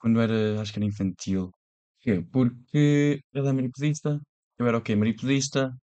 quando 0.00 0.20
era, 0.20 0.60
acho 0.60 0.72
que 0.72 0.78
era 0.78 0.86
infantil. 0.86 1.52
Porquê? 2.02 2.22
Porque 2.32 3.22
ele 3.34 3.48
é 3.48 3.52
maripodista, 3.52 4.20
eu 4.58 4.66
era 4.66 4.78
o 4.78 4.82
quê? 4.82 4.96
Maripodista, 4.96 5.74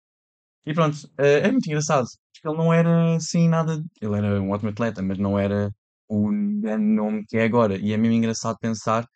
e 0.67 0.75
pronto, 0.75 0.97
eh, 1.19 1.41
é 1.49 1.53
muito 1.53 1.67
engraçado, 1.69 2.07
porque 2.35 2.49
ele 2.49 2.57
não 2.59 2.73
era 2.73 3.17
assim 3.17 3.49
nada, 3.49 3.83
ele 4.01 4.17
era 4.17 4.41
um 4.43 4.51
ótimo 4.51 4.71
atleta, 4.71 5.03
mas 5.03 5.19
não 5.19 5.39
era 5.39 5.73
o 6.09 6.31
nome 6.33 7.25
que 7.29 7.37
é 7.39 7.45
agora, 7.45 7.77
e 7.79 7.93
é 7.93 7.97
mesmo 7.97 8.17
engraçado 8.17 8.59
pensar 8.61 9.07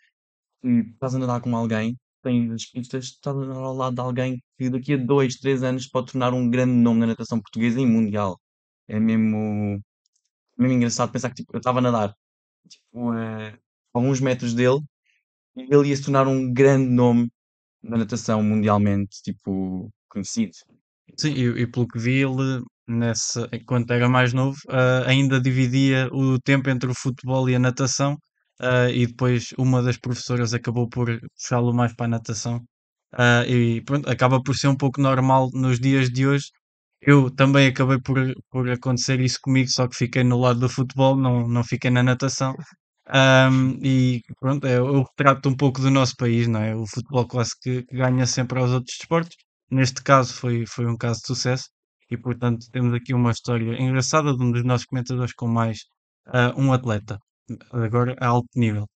que 0.63 0.69
estás 0.69 1.15
a 1.15 1.19
nadar 1.19 1.41
com 1.41 1.57
alguém, 1.57 1.97
tens 2.23 2.51
as 2.53 2.67
pistas, 2.67 3.07
estás 3.07 3.37
a 3.37 3.41
nadar 3.41 3.63
ao 3.65 3.75
lado 3.77 3.95
de 3.95 4.01
alguém 4.01 4.43
que 4.59 4.71
daqui 4.71 4.95
a 4.95 4.97
dois, 4.97 5.37
três 5.37 5.63
anos 5.63 5.89
pode 5.89 6.13
tornar 6.13 6.33
um 6.35 6.51
grande 6.51 6.73
nome 6.73 7.01
na 7.01 7.07
natação 7.09 7.41
portuguesa 7.41 7.81
e 7.81 7.87
mundial. 7.87 8.41
É 8.89 8.99
mesmo, 9.01 9.81
mesmo 10.61 10.77
engraçado 10.77 11.13
pensar 11.13 11.31
que 11.31 11.37
tipo, 11.37 11.55
eu 11.55 11.59
estava 11.59 11.79
a 11.81 11.83
nadar 11.83 12.15
tipo, 12.69 13.13
alguns 13.95 14.21
metros 14.21 14.55
dele 14.55 14.81
e 15.57 15.63
ele 15.75 15.89
ia 15.91 15.97
se 15.97 16.05
tornar 16.05 16.27
um 16.29 16.53
grande 16.53 16.89
nome 16.91 17.31
na 17.83 17.99
natação 17.99 18.43
mundialmente, 18.43 19.23
tipo, 19.23 19.91
conhecido. 20.09 20.53
Sim, 21.19 21.33
e, 21.35 21.63
e 21.63 21.67
pelo 21.67 21.87
que 21.89 21.99
vi, 21.99 22.23
ele, 22.23 22.63
nessa, 22.89 23.49
enquanto 23.53 23.93
era 23.93 24.09
mais 24.09 24.33
novo, 24.33 24.59
ah, 24.69 25.05
ainda 25.09 25.41
dividia 25.41 26.09
o 26.13 26.39
tempo 26.41 26.71
entre 26.71 26.91
o 26.91 26.95
futebol 26.95 27.49
e 27.51 27.55
a 27.55 27.59
natação, 27.59 28.17
ah, 28.61 28.91
e 28.91 29.07
depois 29.07 29.49
uma 29.59 29.83
das 29.83 29.99
professoras 29.99 30.55
acabou 30.55 30.89
por 30.89 31.09
puxá-lo 31.37 31.75
mais 31.75 31.95
para 31.95 32.07
a 32.07 32.09
natação. 32.11 32.61
Ah, 33.13 33.45
e 33.47 33.83
pronto, 33.85 34.09
acaba 34.11 34.43
por 34.43 34.57
ser 34.57 34.69
um 34.69 34.77
pouco 34.77 35.01
normal 35.01 35.51
nos 35.53 35.81
dias 35.81 36.09
de 36.11 36.27
hoje. 36.27 36.47
Eu 37.03 37.31
também 37.31 37.69
acabei 37.69 37.99
por, 38.01 38.19
por 38.51 38.69
acontecer 38.71 39.21
isso 39.21 39.39
comigo, 39.43 39.69
só 39.71 39.89
que 39.89 39.97
fiquei 39.97 40.23
no 40.25 40.39
lado 40.39 40.61
do 40.61 40.69
futebol, 40.69 41.17
não, 41.17 41.49
não 41.49 41.65
fiquei 41.65 41.91
na 41.91 42.03
natação. 42.03 42.55
Ahm, 43.09 43.79
e 43.83 44.23
pronto, 44.39 44.67
é 44.67 44.81
o 44.81 45.03
retrato 45.03 45.49
um 45.49 45.57
pouco 45.57 45.81
do 45.81 45.91
nosso 45.91 46.15
país, 46.17 46.47
não 46.47 46.61
é? 46.63 46.75
O 46.77 46.87
futebol 46.87 47.27
quase 47.27 47.53
que, 47.61 47.83
ganha 47.93 48.27
sempre 48.27 48.59
aos 48.61 48.71
outros 48.71 48.97
desportos. 48.99 49.37
Neste 49.71 50.03
caso 50.03 50.35
foi, 50.35 50.65
foi 50.67 50.87
um 50.87 50.97
caso 50.97 51.21
de 51.21 51.27
sucesso 51.27 51.65
e, 52.11 52.17
portanto, 52.17 52.67
temos 52.73 52.95
aqui 52.95 53.15
uma 53.15 53.31
história 53.33 53.81
engraçada 53.81 54.37
de 54.37 54.43
um 54.43 54.51
dos 54.53 54.65
nossos 54.65 54.87
comentadores 54.87 55.33
com 55.35 55.49
mais 55.49 55.79
ah, 56.27 56.53
um 56.57 56.73
atleta, 56.73 57.19
agora 57.73 58.15
a 58.21 58.27
alto 58.29 58.49
nível. 58.57 58.87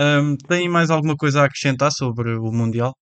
Ahm, 0.00 0.36
tem 0.48 0.68
mais 0.68 0.90
alguma 0.90 1.16
coisa 1.16 1.42
a 1.42 1.46
acrescentar 1.46 1.92
sobre 1.92 2.36
o 2.36 2.52
Mundial? 2.52 2.94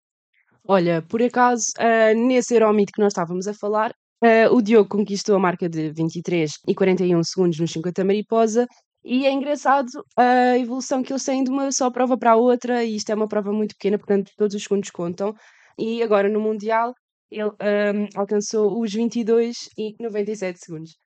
Olha, 0.65 1.03
por 1.03 1.23
acaso, 1.23 1.67
ah, 1.79 2.15
nesse 2.15 2.55
Euromeet 2.55 2.93
que 2.93 3.01
nós 3.01 3.13
estávamos 3.13 3.47
a 3.49 3.55
falar, 3.55 3.93
ah, 4.23 4.49
o 4.53 4.63
Diogo 4.63 4.89
conquistou 4.89 5.35
a 5.37 5.39
marca 5.39 5.69
de 5.69 5.91
23 5.93 6.53
e 6.69 6.75
41 6.75 7.23
segundos 7.25 7.59
nos 7.59 7.73
50 7.73 8.05
mariposa. 8.05 8.67
E 9.05 9.27
é 9.27 9.33
engraçado 9.33 9.89
a 10.17 10.57
evolução 10.57 11.03
que 11.03 11.13
eles 11.13 11.25
têm 11.25 11.43
de 11.43 11.51
uma 11.51 11.73
só 11.73 11.91
prova 11.91 12.17
para 12.17 12.33
a 12.33 12.37
outra, 12.37 12.85
e 12.85 12.95
isto 12.95 13.11
é 13.11 13.15
uma 13.17 13.27
prova 13.27 13.53
muito 13.53 13.75
pequena, 13.75 13.99
portanto, 13.99 14.31
todos 14.37 14.55
os 14.55 14.63
segundos 14.63 14.91
contam. 14.91 15.35
E 15.77 16.03
agora 16.05 16.29
no 16.29 16.41
Mundial, 16.41 16.95
ele 17.29 17.51
ahm, 17.61 18.07
alcançou 18.15 18.81
os 18.81 18.93
22 18.93 19.57
e 19.77 19.97
97 20.01 20.61
segundos. 20.61 20.97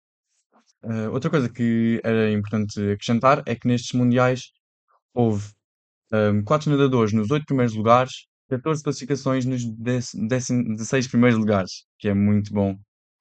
Eh, 0.84 1.08
outra 1.08 1.30
coisa 1.30 1.48
que 1.48 2.00
era 2.04 2.30
importante 2.30 2.78
acrescentar 2.90 3.42
é 3.46 3.54
que 3.54 3.66
nestes 3.66 3.92
mundiais 3.92 4.50
houve 5.14 5.52
ehm, 6.12 6.42
quatro 6.44 6.70
nadadores 6.70 7.14
nos 7.14 7.30
oito 7.30 7.46
primeiros 7.46 7.74
lugares, 7.74 8.12
14 8.50 8.82
classificações 8.82 9.46
nos 9.46 9.64
16 9.64 11.08
primeiros 11.08 11.38
lugares, 11.38 11.86
que 11.98 12.08
é 12.08 12.14
muito 12.14 12.52
bom 12.52 12.76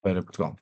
para 0.06 0.22
Portugal. 0.22 0.56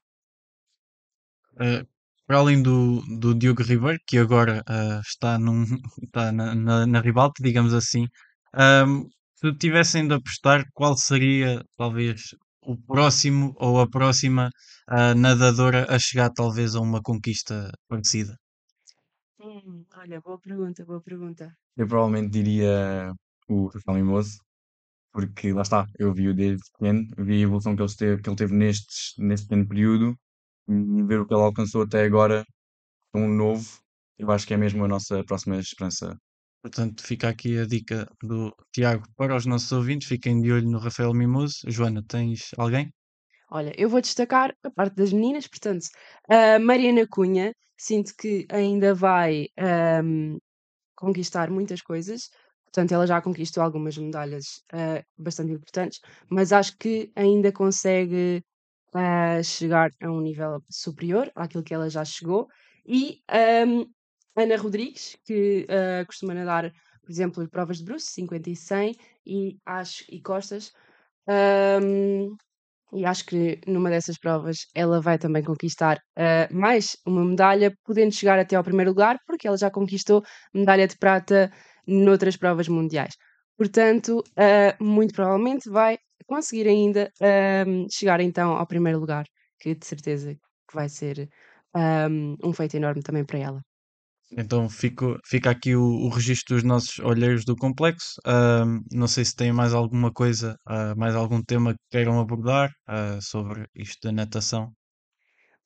Uh, 1.56 1.86
para 2.26 2.38
além 2.38 2.64
do, 2.64 3.02
do 3.20 3.36
Diogo 3.36 3.62
Ribeiro, 3.62 4.00
que 4.08 4.18
agora 4.18 4.64
uh, 4.70 5.02
está, 5.02 5.38
num, 5.38 5.66
está 6.02 6.32
na, 6.32 6.56
na, 6.56 6.88
na 6.88 7.02
ribalta, 7.02 7.44
digamos 7.44 7.74
assim, 7.74 8.08
um, 8.56 9.10
se 9.36 9.54
tivessem 9.58 10.08
de 10.08 10.14
apostar, 10.14 10.66
qual 10.74 10.96
seria 10.96 11.62
talvez 11.76 12.34
o 12.62 12.78
próximo 12.78 13.54
ou 13.58 13.82
a 13.82 13.90
próxima 13.90 14.50
uh, 14.90 15.14
nadadora 15.14 15.94
a 15.94 16.00
chegar 16.00 16.30
talvez 16.30 16.74
a 16.76 16.80
uma 16.80 17.02
conquista 17.02 17.70
parecida? 17.90 18.38
Hum, 19.42 19.84
olha, 19.98 20.22
boa 20.22 20.40
pergunta, 20.40 20.86
boa 20.86 21.02
pergunta. 21.02 21.54
Eu 21.76 21.86
provavelmente 21.86 22.32
diria 22.32 23.12
o 23.50 23.68
Rafael 23.68 23.98
Mimoso, 23.98 24.38
porque 25.14 25.54
lá 25.54 25.62
está, 25.62 25.88
eu 26.00 26.14
vi-o 26.14 26.34
desde 26.34 26.64
pequeno, 26.74 27.08
vi 27.18 27.36
a 27.36 27.44
evolução 27.44 27.76
que 27.76 27.84
ele 27.84 27.96
teve, 27.96 28.22
que 28.22 28.30
ele 28.30 28.36
teve 28.36 28.54
nestes, 28.54 29.14
neste 29.18 29.48
pequeno 29.48 29.68
período, 29.68 30.18
e 30.68 31.04
ver 31.04 31.20
o 31.20 31.28
que 31.28 31.34
ele 31.34 31.44
alcançou 31.44 31.84
até 31.84 32.04
agora, 32.04 32.46
tão 33.14 33.28
novo, 33.28 33.66
eu 34.18 34.32
acho 34.32 34.48
que 34.48 34.54
é 34.54 34.58
mesmo 34.58 34.84
a 34.84 34.88
nossa 34.88 35.24
próxima 35.24 35.58
esperança. 35.58 36.18
Portanto, 36.62 37.04
fica 37.04 37.28
aqui 37.28 37.60
a 37.60 37.66
dica 37.66 38.08
do 38.22 38.56
Tiago 38.72 39.04
para 39.18 39.36
os 39.36 39.46
nossos 39.46 39.72
ouvintes. 39.74 40.08
Fiquem 40.08 40.42
de 40.42 40.50
olho 40.50 40.70
no 40.70 40.80
Rafael 40.80 41.14
Mimoso. 41.14 41.58
Joana, 41.68 42.02
tens 42.08 42.52
alguém? 42.58 42.90
Olha, 43.52 43.74
eu 43.78 43.90
vou 43.90 44.00
destacar 44.00 44.56
a 44.64 44.72
parte 44.72 44.96
das 44.96 45.12
meninas, 45.12 45.46
portanto, 45.46 45.86
a 46.30 46.58
Mariana 46.60 47.06
Cunha, 47.06 47.54
sinto 47.78 48.14
que 48.18 48.48
ainda 48.50 48.96
vai 48.96 49.48
ahm, 49.60 50.38
conquistar 50.96 51.52
muitas 51.52 51.82
coisas, 51.82 52.30
portanto, 52.74 52.92
ela 52.94 53.08
já 53.08 53.22
conquistou 53.22 53.64
algumas 53.64 53.98
medalhas 53.98 54.64
ah, 54.74 55.04
bastante 55.18 55.52
importantes, 55.54 56.00
mas 56.30 56.52
acho 56.54 56.78
que 56.78 57.12
ainda 57.16 57.52
consegue 57.52 58.44
ah, 58.94 59.42
chegar 59.44 59.92
a 60.02 60.10
um 60.12 60.22
nível 60.22 60.62
superior 60.70 61.32
àquilo 61.36 61.64
que 61.64 61.74
ela 61.74 61.90
já 61.90 62.04
chegou. 62.06 62.48
E 62.86 63.22
ahm, 63.30 63.86
Ana 64.36 64.58
Rodrigues, 64.58 65.18
que 65.26 65.66
ah, 65.70 66.06
costuma 66.06 66.34
nadar, 66.34 66.72
por 67.04 67.12
exemplo, 67.12 67.50
provas 67.50 67.78
de 67.80 67.86
bruços, 67.86 68.10
50 68.14 68.50
e 68.50 68.56
100, 68.56 68.96
e 69.26 69.58
acho 69.66 70.04
e 70.10 70.22
costas. 70.22 70.72
ahm, 71.28 72.36
e 72.94 73.06
acho 73.06 73.26
que 73.26 73.60
numa 73.68 73.90
dessas 73.90 74.18
provas 74.20 74.68
ela 74.76 75.02
vai 75.02 75.18
também 75.18 75.44
conquistar 75.44 76.00
ah, 76.18 76.48
mais 76.52 76.96
uma 77.06 77.24
medalha, 77.26 77.74
podendo 77.84 78.14
chegar 78.14 78.40
até 78.40 78.56
ao 78.56 78.64
primeiro 78.64 78.92
lugar, 78.92 79.18
porque 79.28 79.48
ela 79.48 79.58
já 79.58 79.72
conquistou 79.72 80.24
medalha 80.54 80.88
de 80.88 80.98
prata 80.98 81.52
noutras 81.88 82.38
provas 82.38 82.68
mundiais. 82.68 83.16
Portanto, 83.58 84.24
ah, 84.38 84.76
muito 84.82 85.14
provavelmente 85.14 85.70
vai 85.70 85.98
conseguir 86.26 86.68
ainda 86.68 87.12
ahm, 87.22 87.86
chegar 87.92 88.20
então 88.22 88.54
ao 88.54 88.68
primeiro 88.68 89.00
lugar, 89.00 89.26
que 89.60 89.76
de 89.76 89.86
certeza 89.86 90.34
que 90.36 90.76
vai 90.76 90.90
ser 90.90 91.30
um, 91.76 92.36
um 92.44 92.54
feito 92.54 92.76
enorme 92.78 93.02
também 93.04 93.26
para 93.26 93.40
ela. 93.40 93.62
Então 94.36 94.68
fico, 94.70 95.18
fica 95.26 95.52
aqui 95.52 95.76
o, 95.76 95.84
o 95.84 96.10
registro 96.10 96.56
dos 96.56 96.64
nossos 96.64 96.98
olheiros 97.00 97.46
do 97.46 97.56
complexo. 97.56 98.20
Ahm, 98.26 98.82
não 98.92 99.08
sei 99.08 99.24
se 99.26 99.36
têm 99.36 99.52
mais 99.54 99.74
alguma 99.74 100.12
coisa, 100.12 100.58
ah, 100.66 100.96
mais 100.96 101.16
algum 101.16 101.42
tema 101.44 101.74
que 101.74 101.80
queiram 101.92 102.20
abordar 102.20 102.72
ah, 102.88 103.20
sobre 103.22 103.68
isto 103.76 104.00
da 104.08 104.12
natação. 104.12 104.74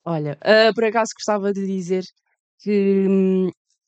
Olha, 0.04 0.38
ah, 0.42 0.72
por 0.74 0.84
acaso 0.84 1.12
gostava 1.16 1.52
de 1.52 1.66
dizer 1.66 2.04
que 2.60 3.06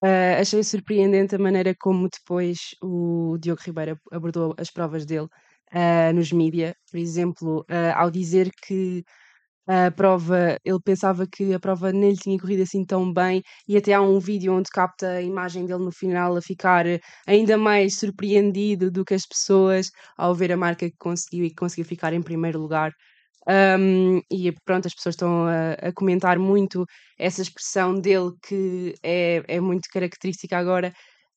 ah, 0.02 0.40
achei 0.40 0.62
surpreendente 0.64 1.34
a 1.34 1.38
maneira 1.38 1.74
como 1.78 2.08
depois 2.08 2.58
o 2.82 3.36
Diogo 3.40 3.62
Ribeiro 3.64 3.92
ab- 3.92 4.00
abordou 4.12 4.54
as 4.58 4.70
provas 4.70 5.04
dele 5.06 5.28
ah, 5.72 6.12
nos 6.12 6.32
mídia. 6.32 6.74
Por 6.90 6.98
exemplo, 6.98 7.64
ah, 7.68 8.00
ao 8.02 8.10
dizer 8.10 8.50
que 8.66 9.04
a 9.66 9.90
prova, 9.90 10.58
ele 10.64 10.80
pensava 10.84 11.26
que 11.26 11.54
a 11.54 11.60
prova 11.60 11.92
nem 11.92 12.10
lhe 12.10 12.16
tinha 12.16 12.38
corrido 12.38 12.62
assim 12.62 12.84
tão 12.84 13.12
bem, 13.12 13.42
e 13.68 13.76
até 13.76 13.92
há 13.94 14.00
um 14.02 14.18
vídeo 14.18 14.52
onde 14.54 14.68
capta 14.70 15.08
a 15.12 15.22
imagem 15.22 15.64
dele 15.66 15.84
no 15.84 15.92
final 15.92 16.36
a 16.36 16.42
ficar 16.42 16.84
ainda 17.26 17.56
mais 17.56 17.96
surpreendido 17.98 18.90
do 18.90 19.04
que 19.04 19.14
as 19.14 19.26
pessoas 19.26 19.90
ao 20.16 20.34
ver 20.34 20.50
a 20.52 20.56
marca 20.56 20.90
que 20.90 20.96
conseguiu 20.98 21.44
e 21.44 21.50
que 21.50 21.54
conseguiu 21.56 21.84
ficar 21.84 22.12
em 22.12 22.22
primeiro 22.22 22.58
lugar. 22.60 22.92
Um, 23.48 24.20
e 24.30 24.52
pronto, 24.64 24.86
as 24.86 24.94
pessoas 24.94 25.14
estão 25.14 25.46
a, 25.46 25.72
a 25.88 25.92
comentar 25.92 26.38
muito 26.38 26.84
essa 27.18 27.42
expressão 27.42 27.94
dele 27.94 28.32
que 28.46 28.94
é, 29.02 29.42
é 29.48 29.60
muito 29.60 29.88
característica 29.90 30.56
agora, 30.58 30.92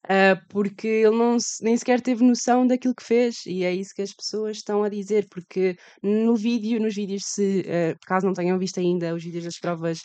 ah, 0.10 0.36
porque 0.50 0.88
ele 0.88 1.16
não, 1.16 1.38
nem 1.62 1.78
sequer 1.78 2.02
teve 2.02 2.24
noção 2.24 2.68
daquilo 2.68 2.94
que 2.96 3.04
fez, 3.04 3.46
e 3.46 3.64
é 3.64 3.74
isso 3.74 3.94
que 3.96 4.02
as 4.02 4.14
pessoas 4.14 4.58
estão 4.58 4.84
a 4.84 4.90
dizer, 4.90 5.28
porque 5.30 5.78
no 6.02 6.36
vídeo, 6.36 6.80
nos 6.82 6.96
vídeos, 6.96 7.24
se 7.26 7.64
ah, 7.68 7.96
caso 8.06 8.26
não 8.26 8.34
tenham 8.34 8.60
visto 8.60 8.80
ainda 8.80 9.14
os 9.16 9.24
vídeos 9.24 9.46
das 9.46 9.60
provas, 9.60 10.00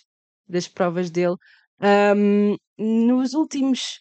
das 0.49 0.69
provas 0.69 1.11
dele, 1.11 1.37
um, 2.17 2.57
nos 2.79 3.35
últimos 3.35 4.01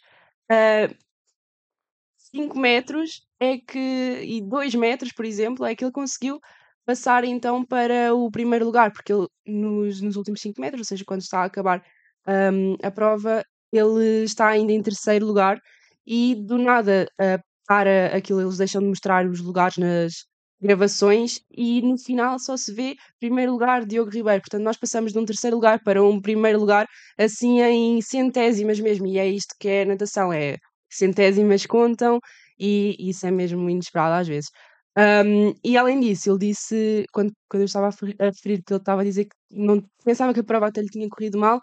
5 2.32 2.58
metros 2.60 3.22
é 3.40 3.58
que, 3.58 4.22
e 4.24 4.42
2 4.42 4.76
metros, 4.76 5.12
por 5.14 5.26
exemplo, 5.26 5.66
é 5.66 5.76
que 5.76 5.84
ele 5.84 5.92
conseguiu 5.92 6.40
passar 6.88 7.26
então 7.26 7.66
para 7.66 8.16
o 8.16 8.32
primeiro 8.32 8.66
lugar, 8.66 8.92
porque 8.94 9.12
ele 9.12 9.28
nos, 9.46 10.02
nos 10.02 10.16
últimos 10.16 10.40
5 10.42 10.60
metros, 10.62 10.80
ou 10.80 10.86
seja, 10.86 11.04
quando 11.06 11.22
está 11.22 11.42
a 11.42 11.46
acabar 11.46 11.84
um, 12.26 12.76
a 12.82 12.90
prova, 12.90 13.44
ele 13.74 14.24
está 14.24 14.48
ainda 14.48 14.72
em 14.72 14.82
terceiro 14.82 15.26
lugar 15.26 15.60
e 16.06 16.34
do 16.36 16.58
nada 16.58 17.06
uh, 17.20 17.44
para 17.68 18.16
aquilo, 18.16 18.42
eles 18.42 18.58
deixam 18.58 18.82
de 18.82 18.88
mostrar 18.88 19.28
os 19.28 19.42
lugares 19.42 19.76
nas 19.78 20.14
gravações 20.62 21.42
e 21.52 21.82
no 21.82 21.98
final 21.98 22.40
só 22.40 22.56
se 22.56 22.74
vê 22.74 22.96
primeiro 23.20 23.52
lugar 23.52 23.86
Diogo 23.86 24.10
Ribeiro. 24.10 24.42
Portanto, 24.42 24.64
nós 24.64 24.78
passamos 24.78 25.12
de 25.12 25.20
um 25.20 25.26
terceiro 25.26 25.58
lugar 25.58 25.82
para 25.84 26.02
um 26.02 26.22
primeiro 26.22 26.58
lugar, 26.58 26.88
assim 27.20 27.60
em 27.62 28.02
centésimas 28.02 28.80
mesmo, 28.80 29.08
e 29.08 29.20
é 29.20 29.28
isto 29.28 29.54
que 29.60 29.68
é 29.68 29.86
natação, 29.86 30.32
é 30.32 30.56
centésimas 30.90 31.66
contam 31.66 32.20
e 32.58 32.96
isso 33.10 33.28
é 33.28 33.32
mesmo 33.32 33.70
inesperado 33.70 34.16
às 34.16 34.28
vezes. 34.28 34.50
Um, 34.98 35.54
e 35.64 35.78
além 35.78 36.00
disso, 36.00 36.32
ele 36.32 36.40
disse, 36.40 37.06
quando, 37.12 37.32
quando 37.48 37.62
eu 37.62 37.66
estava 37.66 37.88
a 37.88 38.26
referir, 38.26 38.64
que 38.64 38.74
ele 38.74 38.80
estava 38.80 39.02
a 39.02 39.04
dizer 39.04 39.26
que 39.26 39.36
não 39.52 39.84
pensava 40.04 40.34
que 40.34 40.40
a 40.40 40.44
prova 40.44 40.68
até 40.68 40.82
lhe 40.82 40.88
tinha 40.88 41.08
corrido 41.08 41.38
mal, 41.38 41.60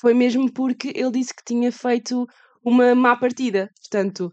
foi 0.00 0.14
mesmo 0.14 0.52
porque 0.52 0.92
ele 0.94 1.10
disse 1.10 1.34
que 1.34 1.42
tinha 1.44 1.72
feito 1.72 2.26
uma 2.64 2.94
má 2.94 3.16
partida. 3.16 3.70
Portanto, 3.80 4.32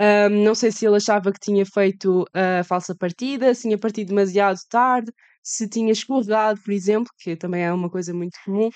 um, 0.00 0.44
não 0.44 0.54
sei 0.54 0.72
se 0.72 0.86
ele 0.86 0.96
achava 0.96 1.32
que 1.32 1.38
tinha 1.40 1.64
feito 1.64 2.24
a 2.34 2.64
falsa 2.64 2.94
partida, 2.94 3.54
se 3.54 3.62
tinha 3.62 3.78
partido 3.78 4.08
demasiado 4.08 4.58
tarde, 4.68 5.12
se 5.42 5.68
tinha 5.68 5.92
escorregado, 5.92 6.60
por 6.62 6.72
exemplo, 6.72 7.12
que 7.18 7.36
também 7.36 7.62
é 7.62 7.72
uma 7.72 7.90
coisa 7.90 8.12
muito 8.12 8.36
comum. 8.44 8.70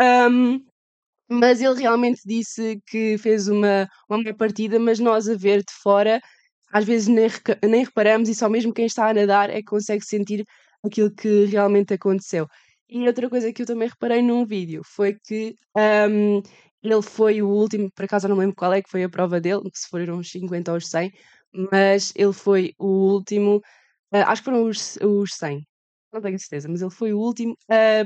Um, 0.00 0.64
mas 1.28 1.60
ele 1.60 1.80
realmente 1.80 2.20
disse 2.26 2.80
que 2.86 3.16
fez 3.18 3.48
uma, 3.48 3.88
uma 4.08 4.22
má 4.22 4.34
partida, 4.34 4.78
mas 4.80 4.98
nós 4.98 5.28
a 5.28 5.36
ver 5.36 5.58
de 5.60 5.72
fora, 5.82 6.20
às 6.72 6.84
vezes 6.84 7.08
nem, 7.08 7.28
nem 7.68 7.84
reparamos 7.84 8.28
e 8.28 8.34
só 8.34 8.48
mesmo 8.48 8.72
quem 8.72 8.86
está 8.86 9.08
a 9.08 9.14
nadar 9.14 9.50
é 9.50 9.56
que 9.56 9.64
consegue 9.64 10.04
sentir 10.04 10.44
aquilo 10.84 11.10
que 11.14 11.44
realmente 11.46 11.94
aconteceu. 11.94 12.46
E 12.88 13.06
outra 13.06 13.28
coisa 13.30 13.52
que 13.52 13.62
eu 13.62 13.66
também 13.66 13.88
reparei 13.88 14.22
num 14.22 14.44
vídeo 14.44 14.82
foi 14.84 15.16
que 15.24 15.54
um, 15.76 16.42
ele 16.82 17.02
foi 17.02 17.42
o 17.42 17.48
último, 17.48 17.90
por 17.94 18.04
acaso 18.04 18.26
eu 18.26 18.30
não 18.30 18.36
lembro 18.38 18.56
qual 18.56 18.72
é 18.72 18.82
que 18.82 18.90
foi 18.90 19.04
a 19.04 19.08
prova 19.08 19.40
dele, 19.40 19.62
se 19.74 19.88
foram 19.88 20.18
os 20.18 20.30
50 20.30 20.72
ou 20.72 20.78
os 20.78 20.88
100, 20.88 21.12
mas 21.72 22.12
ele 22.16 22.32
foi 22.32 22.72
o 22.78 22.86
último, 23.14 23.60
ah, 24.12 24.30
acho 24.32 24.42
que 24.42 24.46
foram 24.50 24.64
os, 24.64 24.96
os 25.02 25.32
100, 25.34 25.66
não 26.12 26.20
tenho 26.20 26.38
certeza, 26.38 26.68
mas 26.68 26.80
ele 26.82 26.90
foi 26.90 27.12
o 27.12 27.18
último 27.18 27.56
a, 27.70 28.04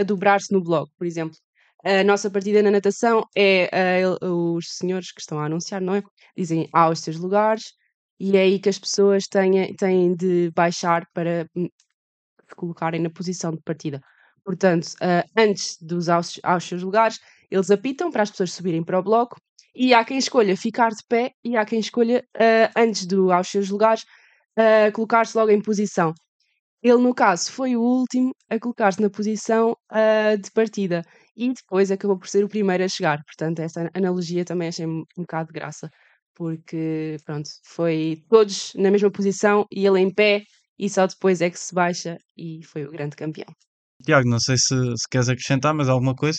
a 0.00 0.02
dobrar-se 0.02 0.52
no 0.52 0.62
blog, 0.62 0.88
por 0.98 1.06
exemplo. 1.06 1.36
A 1.84 2.04
nossa 2.04 2.30
partida 2.30 2.62
na 2.62 2.70
natação 2.70 3.24
é 3.34 4.00
ele- 4.02 4.18
os 4.22 4.66
senhores 4.76 5.12
que 5.12 5.20
estão 5.20 5.38
a 5.40 5.46
anunciar, 5.46 5.80
não 5.80 5.94
é? 5.94 6.02
Dizem 6.36 6.68
há 6.72 6.88
os 6.90 7.00
seus 7.00 7.16
lugares 7.16 7.72
e 8.20 8.36
é 8.36 8.42
aí 8.42 8.58
que 8.60 8.68
as 8.68 8.78
pessoas 8.78 9.26
têm, 9.26 9.74
têm 9.76 10.14
de 10.14 10.50
baixar 10.54 11.06
para 11.14 11.46
hum, 11.56 11.68
se 12.48 12.54
colocarem 12.56 13.00
na 13.00 13.10
posição 13.10 13.52
de 13.52 13.62
partida. 13.64 14.00
Portanto, 14.44 14.88
ah, 15.00 15.24
antes 15.36 15.78
dos 15.80 16.08
aos, 16.08 16.38
aos 16.42 16.64
seus 16.64 16.82
lugares, 16.82 17.18
eles 17.50 17.70
apitam 17.70 18.10
para 18.10 18.22
as 18.22 18.30
pessoas 18.30 18.52
subirem 18.52 18.84
para 18.84 18.98
o 18.98 19.02
bloco 19.02 19.36
e 19.74 19.94
há 19.94 20.04
quem 20.04 20.18
escolha 20.18 20.56
ficar 20.56 20.90
de 20.90 21.02
pé 21.08 21.32
e 21.44 21.56
há 21.56 21.64
quem 21.64 21.80
escolha, 21.80 22.24
ah, 22.36 22.70
antes 22.76 23.06
do 23.06 23.32
aos 23.32 23.48
seus 23.48 23.70
lugares, 23.70 24.04
ah, 24.56 24.92
colocar-se 24.92 25.36
logo 25.36 25.50
em 25.50 25.60
posição. 25.62 26.12
Ele, 26.82 26.98
no 27.02 27.14
caso, 27.14 27.52
foi 27.52 27.76
o 27.76 27.82
último 27.82 28.32
a 28.50 28.58
colocar-se 28.58 29.00
na 29.02 29.10
posição 29.10 29.76
ah, 29.90 30.36
de 30.36 30.50
partida 30.52 31.02
e 31.36 31.52
depois 31.52 31.90
acabou 31.90 32.18
por 32.18 32.28
ser 32.28 32.44
o 32.44 32.48
primeiro 32.48 32.84
a 32.84 32.88
chegar. 32.88 33.22
Portanto, 33.24 33.60
essa 33.60 33.90
analogia 33.94 34.44
também 34.44 34.68
achei 34.68 34.86
um 34.86 35.04
bocado 35.18 35.48
de 35.52 35.60
graça, 35.60 35.90
porque, 36.34 37.16
pronto, 37.24 37.48
foi 37.64 38.22
todos 38.28 38.72
na 38.74 38.90
mesma 38.90 39.10
posição 39.10 39.66
e 39.70 39.86
ele 39.86 40.00
em 40.00 40.12
pé 40.12 40.44
e 40.78 40.88
só 40.88 41.06
depois 41.06 41.40
é 41.40 41.50
que 41.50 41.58
se 41.58 41.74
baixa 41.74 42.16
e 42.36 42.64
foi 42.64 42.84
o 42.84 42.90
grande 42.90 43.16
campeão. 43.16 43.48
Tiago, 44.04 44.28
não 44.28 44.40
sei 44.40 44.56
se, 44.56 44.74
se 44.74 45.08
queres 45.10 45.28
acrescentar 45.28 45.74
mais 45.74 45.88
alguma 45.88 46.14
coisa. 46.14 46.38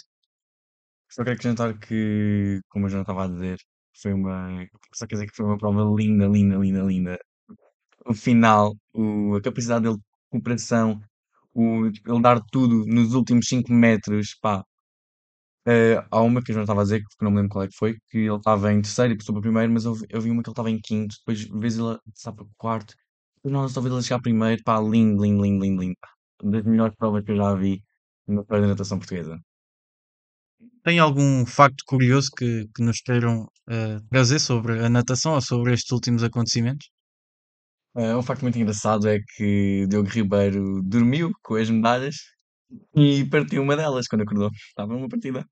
Só 1.11 1.23
quero 1.23 1.35
acrescentar 1.35 1.77
que, 1.77 2.59
como 2.69 2.85
eu 2.85 2.89
já 2.89 3.01
estava 3.01 3.25
a 3.25 3.27
dizer, 3.27 3.57
foi 4.01 4.13
uma. 4.13 4.65
Só 4.95 5.05
quer 5.05 5.15
dizer 5.15 5.27
que 5.27 5.35
foi 5.35 5.45
uma 5.45 5.57
prova 5.57 5.83
linda, 5.95 6.25
linda, 6.27 6.55
linda, 6.57 6.81
linda. 6.83 7.19
O 8.05 8.13
final, 8.13 8.73
o, 8.93 9.35
a 9.35 9.41
capacidade 9.41 9.83
dele 9.83 9.97
de 9.97 10.03
recuperação, 10.33 10.99
o, 11.53 11.85
ele 11.87 12.21
dar 12.21 12.39
tudo 12.51 12.85
nos 12.87 13.13
últimos 13.13 13.47
5 13.47 13.71
metros, 13.73 14.35
pá. 14.41 14.63
Eh, 15.67 16.03
há 16.11 16.21
uma 16.21 16.41
que 16.43 16.51
eu 16.51 16.55
já 16.55 16.61
estava 16.61 16.81
a 16.81 16.83
dizer, 16.83 17.01
que 17.01 17.23
não 17.23 17.31
me 17.31 17.37
lembro 17.37 17.51
qual 17.51 17.63
é 17.65 17.67
que 17.67 17.75
foi, 17.77 17.95
que 18.09 18.17
ele 18.19 18.35
estava 18.35 18.71
em 18.73 18.81
terceiro 18.81 19.13
e 19.13 19.17
passou 19.17 19.33
para 19.35 19.41
primeiro, 19.43 19.71
mas 19.71 19.85
eu, 19.85 19.93
vi- 19.95 20.07
eu 20.09 20.21
vi 20.21 20.31
uma 20.31 20.41
que 20.43 20.49
ele 20.49 20.53
estava 20.53 20.71
em 20.71 20.79
quinto, 20.81 21.15
depois 21.19 21.43
vês 21.61 21.77
ele 21.77 21.97
está 22.15 22.31
para 22.33 22.45
quarto, 22.57 22.95
depois 23.35 23.53
não, 23.53 23.69
só 23.69 23.79
vi 23.81 23.89
ele 23.89 24.01
chegar 24.03 24.21
primeiro, 24.21 24.61
pá, 24.63 24.79
lindo, 24.79 25.21
lindo, 25.23 25.43
lindo, 25.43 25.63
lindo, 25.63 25.81
lindo. 25.81 25.97
pá. 26.01 26.09
Das 26.43 26.63
melhores 26.65 26.95
provas 26.95 27.23
que 27.23 27.31
eu 27.31 27.35
já 27.37 27.53
vi 27.55 27.83
na 28.27 28.41
história 28.41 28.63
da 28.63 28.67
natação 28.69 28.97
portuguesa. 28.99 29.39
Tem 30.83 30.99
algum 30.99 31.43
facto 31.45 31.83
curioso 31.87 32.29
que, 32.37 32.67
que 32.75 32.83
nos 32.83 33.01
queiram 33.01 33.47
eh, 33.69 33.99
trazer 34.11 34.39
sobre 34.39 34.79
a 34.85 34.89
natação 34.89 35.33
ou 35.33 35.41
sobre 35.41 35.73
estes 35.73 35.91
últimos 35.91 36.23
acontecimentos? 36.23 36.87
Eh, 37.95 38.15
um 38.15 38.21
facto 38.23 38.41
muito 38.43 38.57
engraçado 38.57 39.07
é 39.09 39.19
que 39.35 39.85
Diogo 39.87 40.09
Ribeiro 40.09 40.81
dormiu 40.83 41.31
com 41.43 41.55
as 41.55 41.69
medalhas 41.69 42.15
e 42.95 43.25
partiu 43.29 43.61
uma 43.61 43.75
delas 43.77 44.07
quando 44.07 44.21
acordou. 44.23 44.49
Estava 44.69 44.93
numa 44.93 45.09
partida. 45.09 45.45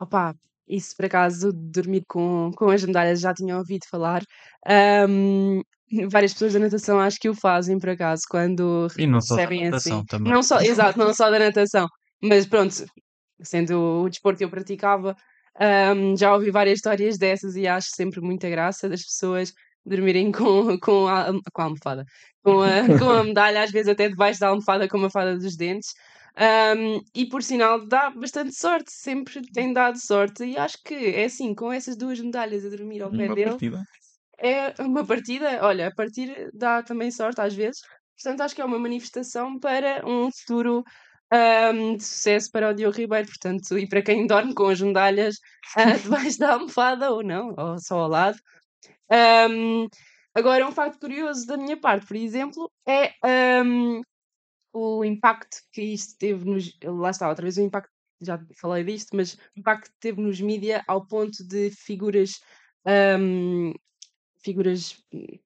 Opa, 0.00 0.34
isso 0.68 0.94
por 0.96 1.06
acaso, 1.06 1.52
dormir 1.52 2.02
com, 2.08 2.50
com 2.56 2.70
as 2.70 2.84
medalhas 2.84 3.20
já 3.20 3.34
tinha 3.34 3.56
ouvido 3.56 3.84
falar. 3.90 4.22
Ahm, 4.66 5.60
várias 6.10 6.32
pessoas 6.32 6.52
da 6.52 6.60
natação 6.60 7.00
acho 7.00 7.18
que 7.18 7.28
o 7.28 7.34
fazem 7.34 7.78
por 7.78 7.90
acaso, 7.90 8.22
quando 8.30 8.86
E 8.96 9.06
não 9.06 9.20
só 9.20 9.36
da 9.36 9.50
natação 9.50 9.98
assim. 9.98 10.04
também. 10.06 10.32
Não 10.32 10.42
só, 10.42 10.58
exato, 10.62 10.98
não 10.98 11.12
só 11.14 11.30
da 11.30 11.38
natação, 11.38 11.86
mas 12.22 12.46
pronto, 12.46 12.74
sendo 13.42 14.02
o 14.02 14.08
desporto 14.08 14.38
que 14.38 14.44
eu 14.44 14.50
praticava, 14.50 15.14
ahm, 15.60 16.16
já 16.16 16.32
ouvi 16.34 16.50
várias 16.50 16.76
histórias 16.78 17.18
dessas 17.18 17.56
e 17.56 17.66
acho 17.66 17.88
sempre 17.94 18.20
muita 18.20 18.48
graça 18.48 18.88
das 18.88 19.02
pessoas 19.02 19.52
dormirem 19.88 20.30
com, 20.32 20.78
com, 20.80 21.08
a, 21.08 21.32
com 21.52 21.62
a 21.62 21.64
almofada, 21.64 22.04
com 22.42 22.60
a, 22.62 22.98
com 22.98 23.10
a 23.10 23.24
medalha, 23.24 23.62
às 23.62 23.70
vezes 23.70 23.88
até 23.88 24.08
debaixo 24.08 24.40
da 24.40 24.48
almofada, 24.48 24.88
com 24.88 24.98
uma 24.98 25.10
fada 25.10 25.36
dos 25.36 25.56
dentes. 25.56 25.94
Um, 26.38 27.00
e 27.16 27.26
por 27.26 27.42
sinal 27.42 27.84
dá 27.84 28.10
bastante 28.10 28.54
sorte, 28.54 28.92
sempre 28.92 29.42
tem 29.52 29.72
dado 29.72 29.98
sorte, 29.98 30.44
e 30.44 30.56
acho 30.56 30.78
que 30.84 30.94
é 30.94 31.24
assim, 31.24 31.52
com 31.52 31.72
essas 31.72 31.96
duas 31.96 32.20
medalhas 32.20 32.64
a 32.64 32.68
dormir 32.68 33.02
ao 33.02 33.10
pé 33.10 33.26
Uma 33.26 33.34
dele, 33.34 33.50
partida. 33.50 33.82
é 34.38 34.74
uma 34.80 35.04
partida, 35.04 35.58
olha, 35.62 35.88
a 35.88 35.94
partir 35.94 36.48
dá 36.54 36.80
também 36.80 37.10
sorte 37.10 37.40
às 37.40 37.54
vezes, 37.54 37.80
portanto 38.14 38.42
acho 38.42 38.54
que 38.54 38.60
é 38.60 38.64
uma 38.64 38.78
manifestação 38.78 39.58
para 39.58 40.06
um 40.06 40.30
futuro 40.30 40.84
um, 41.32 41.96
de 41.96 42.04
sucesso 42.04 42.50
para 42.50 42.70
o 42.70 42.74
Diogo 42.74 42.96
Ribeiro, 42.96 43.26
portanto, 43.26 43.76
e 43.76 43.88
para 43.88 44.02
quem 44.02 44.26
dorme 44.26 44.54
com 44.54 44.68
as 44.68 44.80
medalhas 44.80 45.36
ah, 45.76 45.92
debaixo 45.98 46.38
da 46.38 46.52
almofada 46.52 47.10
ou 47.10 47.22
não, 47.22 47.54
ou 47.56 47.78
só 47.78 47.98
ao 48.00 48.08
lado. 48.08 48.38
Um, 49.10 49.88
agora, 50.34 50.66
um 50.66 50.72
facto 50.72 51.00
curioso 51.00 51.46
da 51.46 51.56
minha 51.56 51.76
parte, 51.76 52.06
por 52.06 52.16
exemplo, 52.16 52.70
é 52.86 53.14
um, 53.64 54.02
o 54.72 55.04
impacto 55.04 55.58
que 55.72 55.82
isto 55.82 56.16
teve 56.18 56.44
nos. 56.44 56.72
Lá 56.84 57.10
está, 57.10 57.28
outra 57.28 57.42
vez 57.44 57.58
o 57.58 57.62
impacto 57.62 57.90
já 58.20 58.38
falei 58.60 58.84
disto, 58.84 59.16
mas 59.16 59.34
o 59.34 59.60
impacto 59.60 59.90
que 59.92 60.00
teve 60.00 60.20
nos 60.20 60.40
mídia 60.40 60.84
ao 60.88 61.06
ponto 61.06 61.46
de 61.46 61.70
figuras, 61.70 62.40
ahm, 62.86 63.72
figuras 64.42 64.96
hum, 65.12 65.38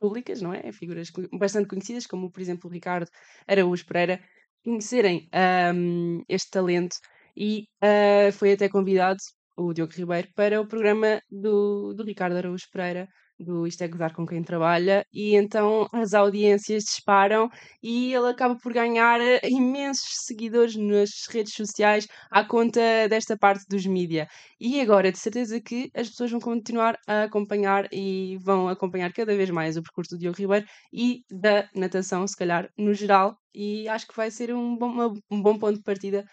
públicas, 0.00 0.42
não 0.42 0.52
é? 0.54 0.72
Figuras 0.72 1.10
bastante 1.32 1.68
conhecidas, 1.68 2.06
como 2.06 2.30
por 2.30 2.40
exemplo 2.40 2.68
o 2.70 2.72
Ricardo 2.72 3.10
Araújo 3.48 3.86
Pereira, 3.86 4.20
conhecerem 4.64 5.28
ahm, 5.32 6.22
este 6.28 6.50
talento 6.50 6.96
e 7.36 7.66
ah, 7.82 8.32
foi 8.32 8.52
até 8.52 8.68
convidado 8.68 9.18
o 9.56 9.72
Diogo 9.72 9.92
Ribeiro 9.92 10.28
para 10.34 10.60
o 10.60 10.66
programa 10.66 11.20
do, 11.30 11.94
do 11.94 12.04
Ricardo 12.04 12.36
Araújo 12.36 12.66
Pereira, 12.72 13.08
do 13.38 13.66
Isto 13.66 13.82
é 13.82 13.88
Gozar 13.88 14.14
com 14.14 14.24
quem 14.26 14.42
trabalha, 14.42 15.04
e 15.12 15.34
então 15.34 15.88
as 15.92 16.14
audiências 16.14 16.84
disparam 16.84 17.48
e 17.82 18.14
ele 18.14 18.28
acaba 18.28 18.56
por 18.56 18.72
ganhar 18.72 19.20
eh, 19.20 19.40
imensos 19.44 20.24
seguidores 20.24 20.76
nas 20.76 21.10
redes 21.28 21.54
sociais 21.54 22.06
à 22.30 22.44
conta 22.44 22.80
desta 23.08 23.36
parte 23.36 23.64
dos 23.68 23.86
mídia. 23.86 24.28
E 24.60 24.80
agora, 24.80 25.10
de 25.10 25.18
certeza 25.18 25.60
que 25.60 25.90
as 25.94 26.08
pessoas 26.08 26.30
vão 26.30 26.40
continuar 26.40 26.96
a 27.08 27.24
acompanhar 27.24 27.88
e 27.92 28.38
vão 28.42 28.68
acompanhar 28.68 29.12
cada 29.12 29.36
vez 29.36 29.50
mais 29.50 29.76
o 29.76 29.82
percurso 29.82 30.14
do 30.14 30.20
Diogo 30.20 30.38
Ribeiro 30.38 30.66
e 30.92 31.22
da 31.30 31.68
natação, 31.74 32.26
se 32.26 32.36
calhar, 32.36 32.68
no 32.78 32.94
geral, 32.94 33.36
e 33.54 33.88
acho 33.88 34.06
que 34.06 34.16
vai 34.16 34.30
ser 34.30 34.54
um 34.54 34.76
bom, 34.76 35.14
um 35.30 35.42
bom 35.42 35.58
ponto 35.58 35.76
de 35.76 35.82
partida 35.82 36.24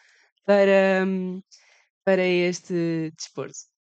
para, 0.45 1.05
hum, 1.05 1.41
para 2.03 2.25
este 2.25 3.11
desporto. 3.17 3.53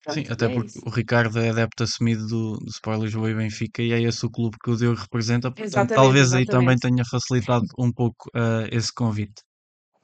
Sim, 0.09 0.25
Pronto, 0.25 0.33
até 0.33 0.47
é 0.47 0.49
porque 0.49 0.69
isso. 0.69 0.83
o 0.85 0.91
Ricardo 0.91 1.39
é 1.39 1.51
adepto 1.51 1.85
assumido 1.85 2.27
do, 2.27 2.57
do 2.59 2.71
Sport 2.71 3.03
Lisboa 3.03 3.31
e 3.31 3.35
Benfica 3.35 3.83
e 3.83 3.93
é 3.93 4.03
esse 4.03 4.27
o 4.27 4.31
clube 4.31 4.57
que 4.63 4.71
o 4.71 4.77
Diogo 4.77 5.01
representa, 5.01 5.49
portanto 5.49 5.69
Exatamente, 5.69 5.95
talvez 5.95 6.33
aí 6.33 6.45
também 6.45 6.75
exatamente. 6.75 6.81
tenha 6.81 7.05
facilitado 7.05 7.67
um 7.79 7.93
pouco 7.93 8.29
ah, 8.35 8.67
esse 8.73 8.93
convite. 8.93 9.43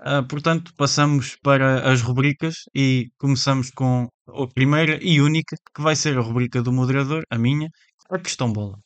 Ah, 0.00 0.22
portanto, 0.22 0.72
passamos 0.76 1.37
para 1.42 1.90
as 1.90 2.00
rubricas 2.00 2.54
e 2.72 3.08
começamos 3.18 3.70
com 3.72 4.08
a 4.28 4.46
primeira 4.54 4.98
e 5.02 5.20
única, 5.20 5.56
que 5.74 5.82
vai 5.82 5.96
ser 5.96 6.16
a 6.16 6.20
rubrica 6.20 6.62
do 6.62 6.72
moderador, 6.72 7.24
a 7.28 7.37
minha, 7.37 7.68
a 8.08 8.18
questão 8.18 8.52
bola. 8.52 8.78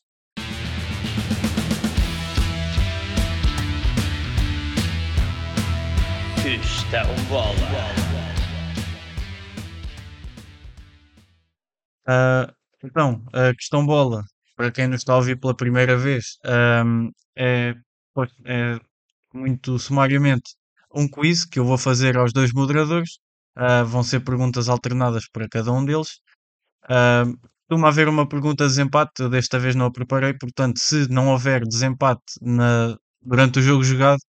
Questão 6.42 7.14
bola. 7.28 8.01
Ah, 12.06 12.52
então, 12.84 13.24
a 13.32 13.54
questão 13.54 13.86
bola, 13.86 14.24
para 14.56 14.70
quem 14.72 14.86
nos 14.88 15.00
está 15.02 15.12
a 15.14 15.16
ouvir 15.16 15.38
pela 15.38 15.56
primeira 15.56 15.96
vez, 15.96 16.36
ahm, 16.44 17.10
é, 17.36 17.74
é 18.46 18.78
muito 19.34 19.78
sumariamente 19.78 20.54
um 20.94 21.08
quiz 21.08 21.44
que 21.44 21.58
eu 21.58 21.64
vou 21.64 21.78
fazer 21.78 22.16
aos 22.16 22.32
dois 22.32 22.52
moderadores. 22.52 23.18
Ah, 23.56 23.82
vão 23.84 24.02
ser 24.02 24.20
perguntas 24.20 24.68
alternadas 24.68 25.28
para 25.32 25.48
cada 25.48 25.72
um 25.72 25.84
deles. 25.84 26.20
Ah, 26.88 27.24
costuma 27.68 27.88
haver 27.88 28.08
uma 28.08 28.28
pergunta 28.28 28.64
de 28.64 28.70
desempate, 28.70 29.28
desta 29.30 29.58
vez 29.58 29.74
não 29.76 29.86
a 29.86 29.92
preparei, 29.92 30.34
portanto, 30.34 30.78
se 30.80 31.08
não 31.10 31.28
houver 31.30 31.62
desempate 31.66 32.22
na- 32.42 32.96
durante 33.22 33.58
o 33.60 33.62
jogo 33.62 33.84
jogado, 33.84 34.20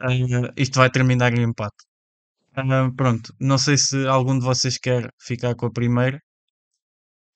ah, 0.00 0.08
isto 0.56 0.76
vai 0.78 0.90
terminar 0.90 1.34
em 1.34 1.42
empate. 1.44 1.76
Ah, 2.54 2.90
pronto, 2.96 3.34
não 3.40 3.58
sei 3.58 3.76
se 3.78 4.06
algum 4.06 4.38
de 4.38 4.44
vocês 4.44 4.78
quer 4.78 5.10
ficar 5.20 5.54
com 5.56 5.66
a 5.66 5.72
primeira. 5.72 6.20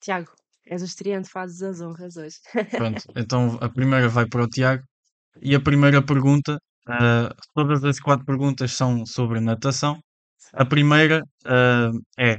Tiago, 0.05 0.31
és 0.67 0.83
o 0.83 0.85
estreante, 0.85 1.29
fazes 1.29 1.63
as 1.63 1.81
honras 1.81 2.15
hoje. 2.15 2.37
Pronto, 2.77 3.03
então 3.17 3.57
a 3.59 3.67
primeira 3.67 4.07
vai 4.07 4.27
para 4.27 4.43
o 4.43 4.47
Tiago. 4.47 4.83
E 5.41 5.55
a 5.55 5.59
primeira 5.59 5.99
pergunta, 6.05 6.59
ah, 6.87 7.35
todas 7.55 7.83
as 7.83 7.99
quatro 7.99 8.23
perguntas 8.23 8.71
são 8.73 9.03
sobre 9.05 9.39
natação. 9.39 9.99
A 10.53 10.63
primeira 10.63 11.23
ah, 11.45 11.91
é: 12.19 12.37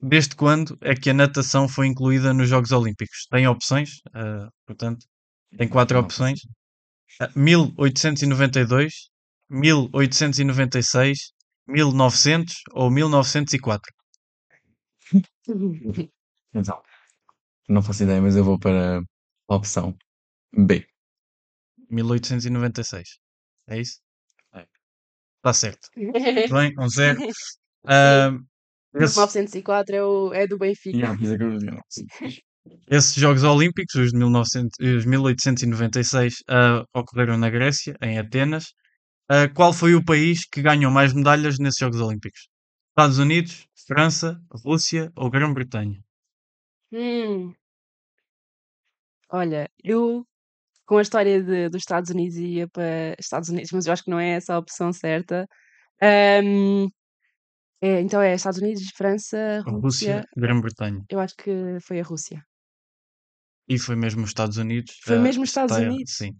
desde 0.00 0.34
quando 0.34 0.78
é 0.80 0.94
que 0.94 1.10
a 1.10 1.14
natação 1.14 1.68
foi 1.68 1.86
incluída 1.88 2.32
nos 2.32 2.48
Jogos 2.48 2.72
Olímpicos? 2.72 3.26
Tem 3.30 3.46
opções, 3.46 4.00
ah, 4.14 4.48
portanto, 4.66 5.04
tem 5.58 5.68
quatro 5.68 5.98
opções: 5.98 6.40
Ah, 7.20 7.30
1892, 7.36 9.10
1896, 9.50 11.18
1900 11.68 12.62
ou 12.72 12.90
1904. 12.90 13.92
Então, 16.54 16.80
não 17.68 17.82
faço 17.82 18.02
ideia, 18.04 18.20
mas 18.22 18.36
eu 18.36 18.44
vou 18.44 18.58
para 18.58 19.00
a 19.48 19.54
opção 19.56 19.96
B. 20.56 20.86
1896. 21.90 23.18
É 23.68 23.80
isso? 23.80 23.98
É. 24.54 24.66
Está 25.38 25.54
certo. 25.54 25.88
Muito 25.96 26.54
bem, 26.54 26.72
um 26.78 26.88
zero. 26.88 27.20
Ah, 27.86 28.30
esse- 28.94 29.16
1904 29.16 29.96
é, 29.96 30.04
o, 30.04 30.34
é 30.34 30.46
do 30.46 30.58
Benfica. 30.58 30.98
Yeah, 30.98 31.16
curiosidade. 31.18 31.82
Esses 32.88 33.14
Jogos 33.14 33.42
Olímpicos, 33.44 33.94
os 33.96 34.10
de 34.12 34.18
1900 34.18 34.78
os 34.80 35.04
1896, 35.04 36.36
ah, 36.48 36.84
ocorreram 36.94 37.36
na 37.36 37.50
Grécia, 37.50 37.94
em 38.02 38.18
Atenas. 38.18 38.72
Ah, 39.30 39.48
qual 39.48 39.72
foi 39.72 39.94
o 39.96 40.04
país 40.04 40.46
que 40.46 40.62
ganhou 40.62 40.92
mais 40.92 41.14
medalhas 41.14 41.58
nesses 41.58 41.80
Jogos 41.80 42.00
Olímpicos? 42.00 42.48
Estados 42.90 43.18
Unidos, 43.18 43.66
França, 43.88 44.40
Rússia 44.64 45.12
ou 45.16 45.30
Grã-Bretanha? 45.30 46.03
Hum. 46.94 47.52
Olha, 49.30 49.68
eu 49.82 50.24
com 50.86 50.98
a 50.98 51.02
história 51.02 51.42
de- 51.42 51.68
dos 51.68 51.82
Estados 51.82 52.10
Unidos 52.10 52.36
ia 52.36 52.68
para 52.68 53.16
Estados 53.18 53.48
Unidos, 53.48 53.72
mas 53.72 53.86
eu 53.86 53.92
acho 53.92 54.04
que 54.04 54.10
não 54.10 54.20
é 54.20 54.30
essa 54.36 54.54
a 54.54 54.58
opção 54.58 54.92
certa. 54.92 55.48
Ahm, 56.00 56.88
é, 57.80 58.00
então 58.00 58.20
é 58.22 58.34
Estados 58.34 58.60
Unidos, 58.60 58.84
França, 58.94 59.60
Rússia, 59.66 59.80
Rússia. 59.80 60.24
Grã-Bretanha. 60.36 61.04
Eu 61.10 61.18
acho 61.20 61.34
que 61.36 61.50
foi 61.80 62.00
a 62.00 62.04
Rússia. 62.04 62.44
E 63.68 63.78
foi 63.78 63.96
mesmo 63.96 64.22
os 64.22 64.30
Estados 64.30 64.58
Unidos. 64.58 64.94
Foi 65.02 65.18
mesmo 65.18 65.42
os 65.42 65.48
Estados 65.48 65.76
está- 65.76 65.88
Unidos? 65.88 66.14
Sim. 66.16 66.32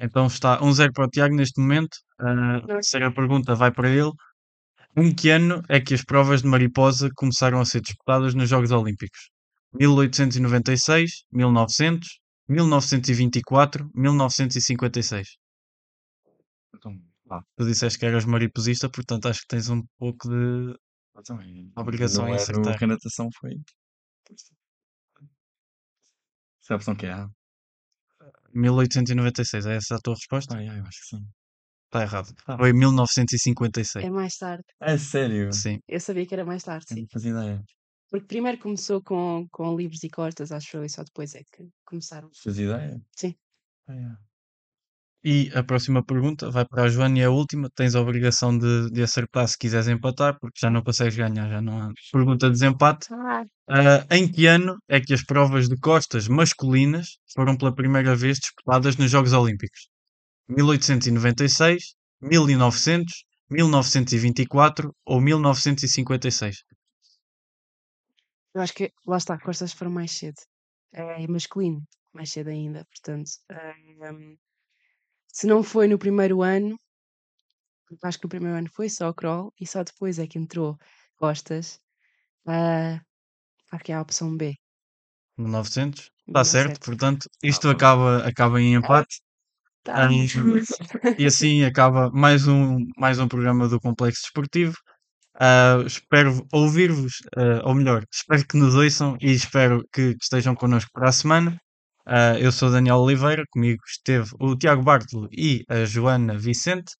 Então 0.00 0.26
está 0.26 0.60
1-0 0.62 0.92
para 0.92 1.04
o 1.04 1.08
Tiago 1.08 1.34
neste 1.34 1.60
momento. 1.60 1.98
Ah, 2.18 2.56
a 2.56 2.66
terceira 2.66 3.12
pergunta 3.12 3.54
vai 3.54 3.70
para 3.70 3.90
ele. 3.90 4.10
Em 4.96 5.14
que 5.14 5.28
ano 5.28 5.62
é 5.68 5.78
que 5.80 5.92
as 5.94 6.02
provas 6.02 6.40
de 6.42 6.48
mariposa 6.48 7.10
começaram 7.14 7.60
a 7.60 7.64
ser 7.64 7.80
disputadas 7.82 8.34
nos 8.34 8.48
Jogos 8.48 8.70
Olímpicos? 8.70 9.28
1896, 9.72 11.24
1900, 11.32 12.20
1924, 12.48 13.90
1956. 13.94 15.28
Então, 16.74 16.92
vá. 17.26 17.42
Tu 17.56 17.64
disseste 17.66 17.98
que 17.98 18.06
eras 18.06 18.24
mariposista, 18.24 18.88
portanto 18.88 19.28
acho 19.28 19.40
que 19.40 19.48
tens 19.48 19.68
um 19.68 19.82
pouco 19.98 20.28
de. 20.28 20.74
Então, 21.18 21.40
é- 21.40 21.80
Obrigação 21.80 22.22
não 22.24 22.30
em 22.30 22.34
era 22.34 22.42
acertar. 22.42 22.82
a 22.82 22.86
natação 22.86 23.28
foi. 23.40 23.52
Se 26.60 26.72
é 26.72 26.74
a 26.74 26.76
opção 26.76 26.94
que 26.94 27.06
é 27.06 27.12
A. 27.12 27.28
1896, 28.54 29.66
é 29.66 29.76
essa 29.76 29.96
a 29.96 29.98
tua 30.00 30.14
resposta? 30.14 30.56
Ah, 30.56 30.62
eu 30.64 30.82
acho 30.84 31.00
que 31.02 31.16
sim. 31.16 31.24
Está 31.86 32.02
errado. 32.02 32.34
Ah. 32.46 32.56
Foi 32.58 32.72
1956. 32.72 34.04
É 34.04 34.10
mais 34.10 34.36
tarde. 34.36 34.64
É 34.80 34.98
sério? 34.98 35.52
Sim. 35.52 35.78
Eu 35.88 36.00
sabia 36.00 36.26
que 36.26 36.34
era 36.34 36.44
mais 36.44 36.62
tarde, 36.62 36.84
Eu 36.90 36.94
sim. 36.96 37.00
não 37.02 37.08
fazia 37.12 37.30
ideia. 37.30 37.64
Porque 38.10 38.26
primeiro 38.26 38.58
começou 38.58 39.02
com, 39.02 39.46
com 39.50 39.76
livros 39.76 40.02
e 40.02 40.08
costas, 40.10 40.50
acho 40.52 40.76
eu, 40.76 40.84
e 40.84 40.88
só 40.88 41.02
depois 41.04 41.34
é 41.34 41.42
que 41.44 41.68
começaram. 41.84 42.30
Fazia 42.42 42.64
ideia? 42.64 43.02
Sim. 43.16 43.34
Ah, 43.86 43.92
yeah. 43.94 44.18
E 45.24 45.50
a 45.54 45.62
próxima 45.64 46.02
pergunta 46.04 46.50
vai 46.50 46.64
para 46.64 46.84
a 46.84 46.88
Joana 46.88 47.18
e 47.18 47.24
a 47.24 47.30
última. 47.30 47.68
Tens 47.74 47.94
a 47.94 48.00
obrigação 48.00 48.56
de, 48.56 48.90
de 48.90 49.02
acertar 49.02 49.46
se 49.48 49.58
quiseres 49.58 49.88
empatar, 49.88 50.38
porque 50.40 50.58
já 50.60 50.70
não 50.70 50.82
consegues 50.82 51.16
ganhar, 51.16 51.48
já 51.50 51.60
não 51.60 51.82
há 51.82 51.92
pergunta 52.12 52.46
de 52.46 52.52
desempate. 52.52 53.08
Ah, 53.12 53.44
Ah, 53.68 54.06
em 54.16 54.30
que 54.30 54.46
ano 54.46 54.76
é 54.88 55.00
que 55.00 55.12
as 55.12 55.22
provas 55.24 55.68
de 55.68 55.76
costas 55.78 56.28
masculinas 56.28 57.18
foram 57.34 57.56
pela 57.56 57.74
primeira 57.74 58.14
vez 58.16 58.38
disputadas 58.38 58.96
nos 58.96 59.10
Jogos 59.10 59.32
Olímpicos? 59.32 59.88
1896, 60.48 61.94
1900, 62.22 63.24
1924 63.50 64.94
ou 65.06 65.20
1956? 65.20 66.56
Eu 68.54 68.60
acho 68.62 68.74
que 68.74 68.92
lá 69.06 69.16
está, 69.18 69.38
costas 69.38 69.72
foram 69.72 69.90
mais 69.92 70.12
cedo. 70.12 70.40
É 70.92 71.26
masculino, 71.28 71.82
mais 72.12 72.30
cedo 72.32 72.48
ainda, 72.50 72.84
portanto. 72.86 73.30
ahm, 73.50 74.36
se 75.32 75.46
não 75.46 75.62
foi 75.62 75.86
no 75.88 75.98
primeiro 75.98 76.42
ano, 76.42 76.78
acho 78.02 78.18
que 78.18 78.24
no 78.24 78.30
primeiro 78.30 78.56
ano 78.56 78.70
foi 78.76 78.88
só 78.88 79.12
crawl 79.12 79.52
e 79.60 79.66
só 79.66 79.82
depois 79.82 80.18
é 80.18 80.26
que 80.26 80.38
entrou 80.38 80.78
costas. 81.16 81.80
ah, 82.46 83.00
acho 83.72 83.84
que 83.84 83.92
é 83.92 83.96
a 83.96 84.02
opção 84.02 84.36
B. 84.36 84.56
1900? 85.38 86.10
Está 86.26 86.44
1900. 86.44 86.44
certo, 86.44 86.80
portanto, 86.84 87.28
isto 87.42 87.68
Ah, 87.68 87.72
acaba, 87.72 88.18
acaba 88.26 88.60
em 88.60 88.74
empate. 88.74 89.20
Tá. 89.84 90.06
Ah, 90.06 90.08
E 91.18 91.26
assim 91.26 91.64
acaba 91.64 92.10
mais 92.10 92.46
um, 92.48 92.86
mais 92.96 93.18
um 93.18 93.28
programa 93.28 93.68
do 93.68 93.80
Complexo 93.80 94.22
Desportivo. 94.22 94.76
Ah, 95.40 95.82
espero 95.86 96.46
ouvir-vos, 96.52 97.14
ah, 97.36 97.62
ou 97.64 97.74
melhor, 97.74 98.04
espero 98.12 98.46
que 98.46 98.56
nos 98.56 98.74
ouçam 98.74 99.16
e 99.20 99.32
espero 99.32 99.84
que 99.92 100.16
estejam 100.20 100.54
connosco 100.54 100.90
para 100.92 101.08
a 101.08 101.12
semana. 101.12 101.60
Ah, 102.06 102.38
eu 102.38 102.50
sou 102.52 102.70
Daniel 102.70 102.98
Oliveira, 102.98 103.44
comigo 103.50 103.82
esteve 103.86 104.30
o 104.40 104.56
Tiago 104.56 104.82
Bartolo 104.82 105.28
e 105.32 105.64
a 105.68 105.84
Joana 105.84 106.36
Vicente. 106.38 106.92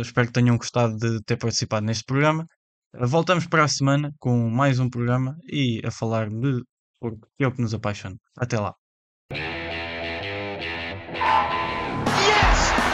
Espero 0.00 0.28
que 0.28 0.32
tenham 0.32 0.56
gostado 0.56 0.96
de 0.96 1.22
ter 1.24 1.36
participado 1.36 1.84
neste 1.84 2.04
programa 2.04 2.46
Voltamos 2.92 3.46
para 3.46 3.62
a 3.62 3.68
semana 3.68 4.12
com 4.18 4.50
mais 4.50 4.80
um 4.80 4.90
programa 4.90 5.36
e 5.46 5.80
a 5.84 5.92
falar 5.92 6.28
de 6.28 6.64
porque 7.00 7.24
é 7.38 7.46
o 7.46 7.52
que 7.52 7.62
nos 7.62 7.72
apaixona. 7.72 8.16
Até 8.36 8.58
lá. 8.58 8.74
Yes! 9.32 9.40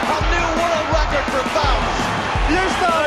A 0.07 0.21
new 0.29 0.47
world 0.59 0.87
record 0.93 1.25
for 1.31 3.06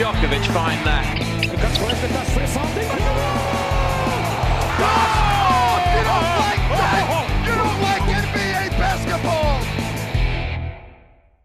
Djokovic 0.00 0.46
find 0.46 0.82
that? 0.86 1.20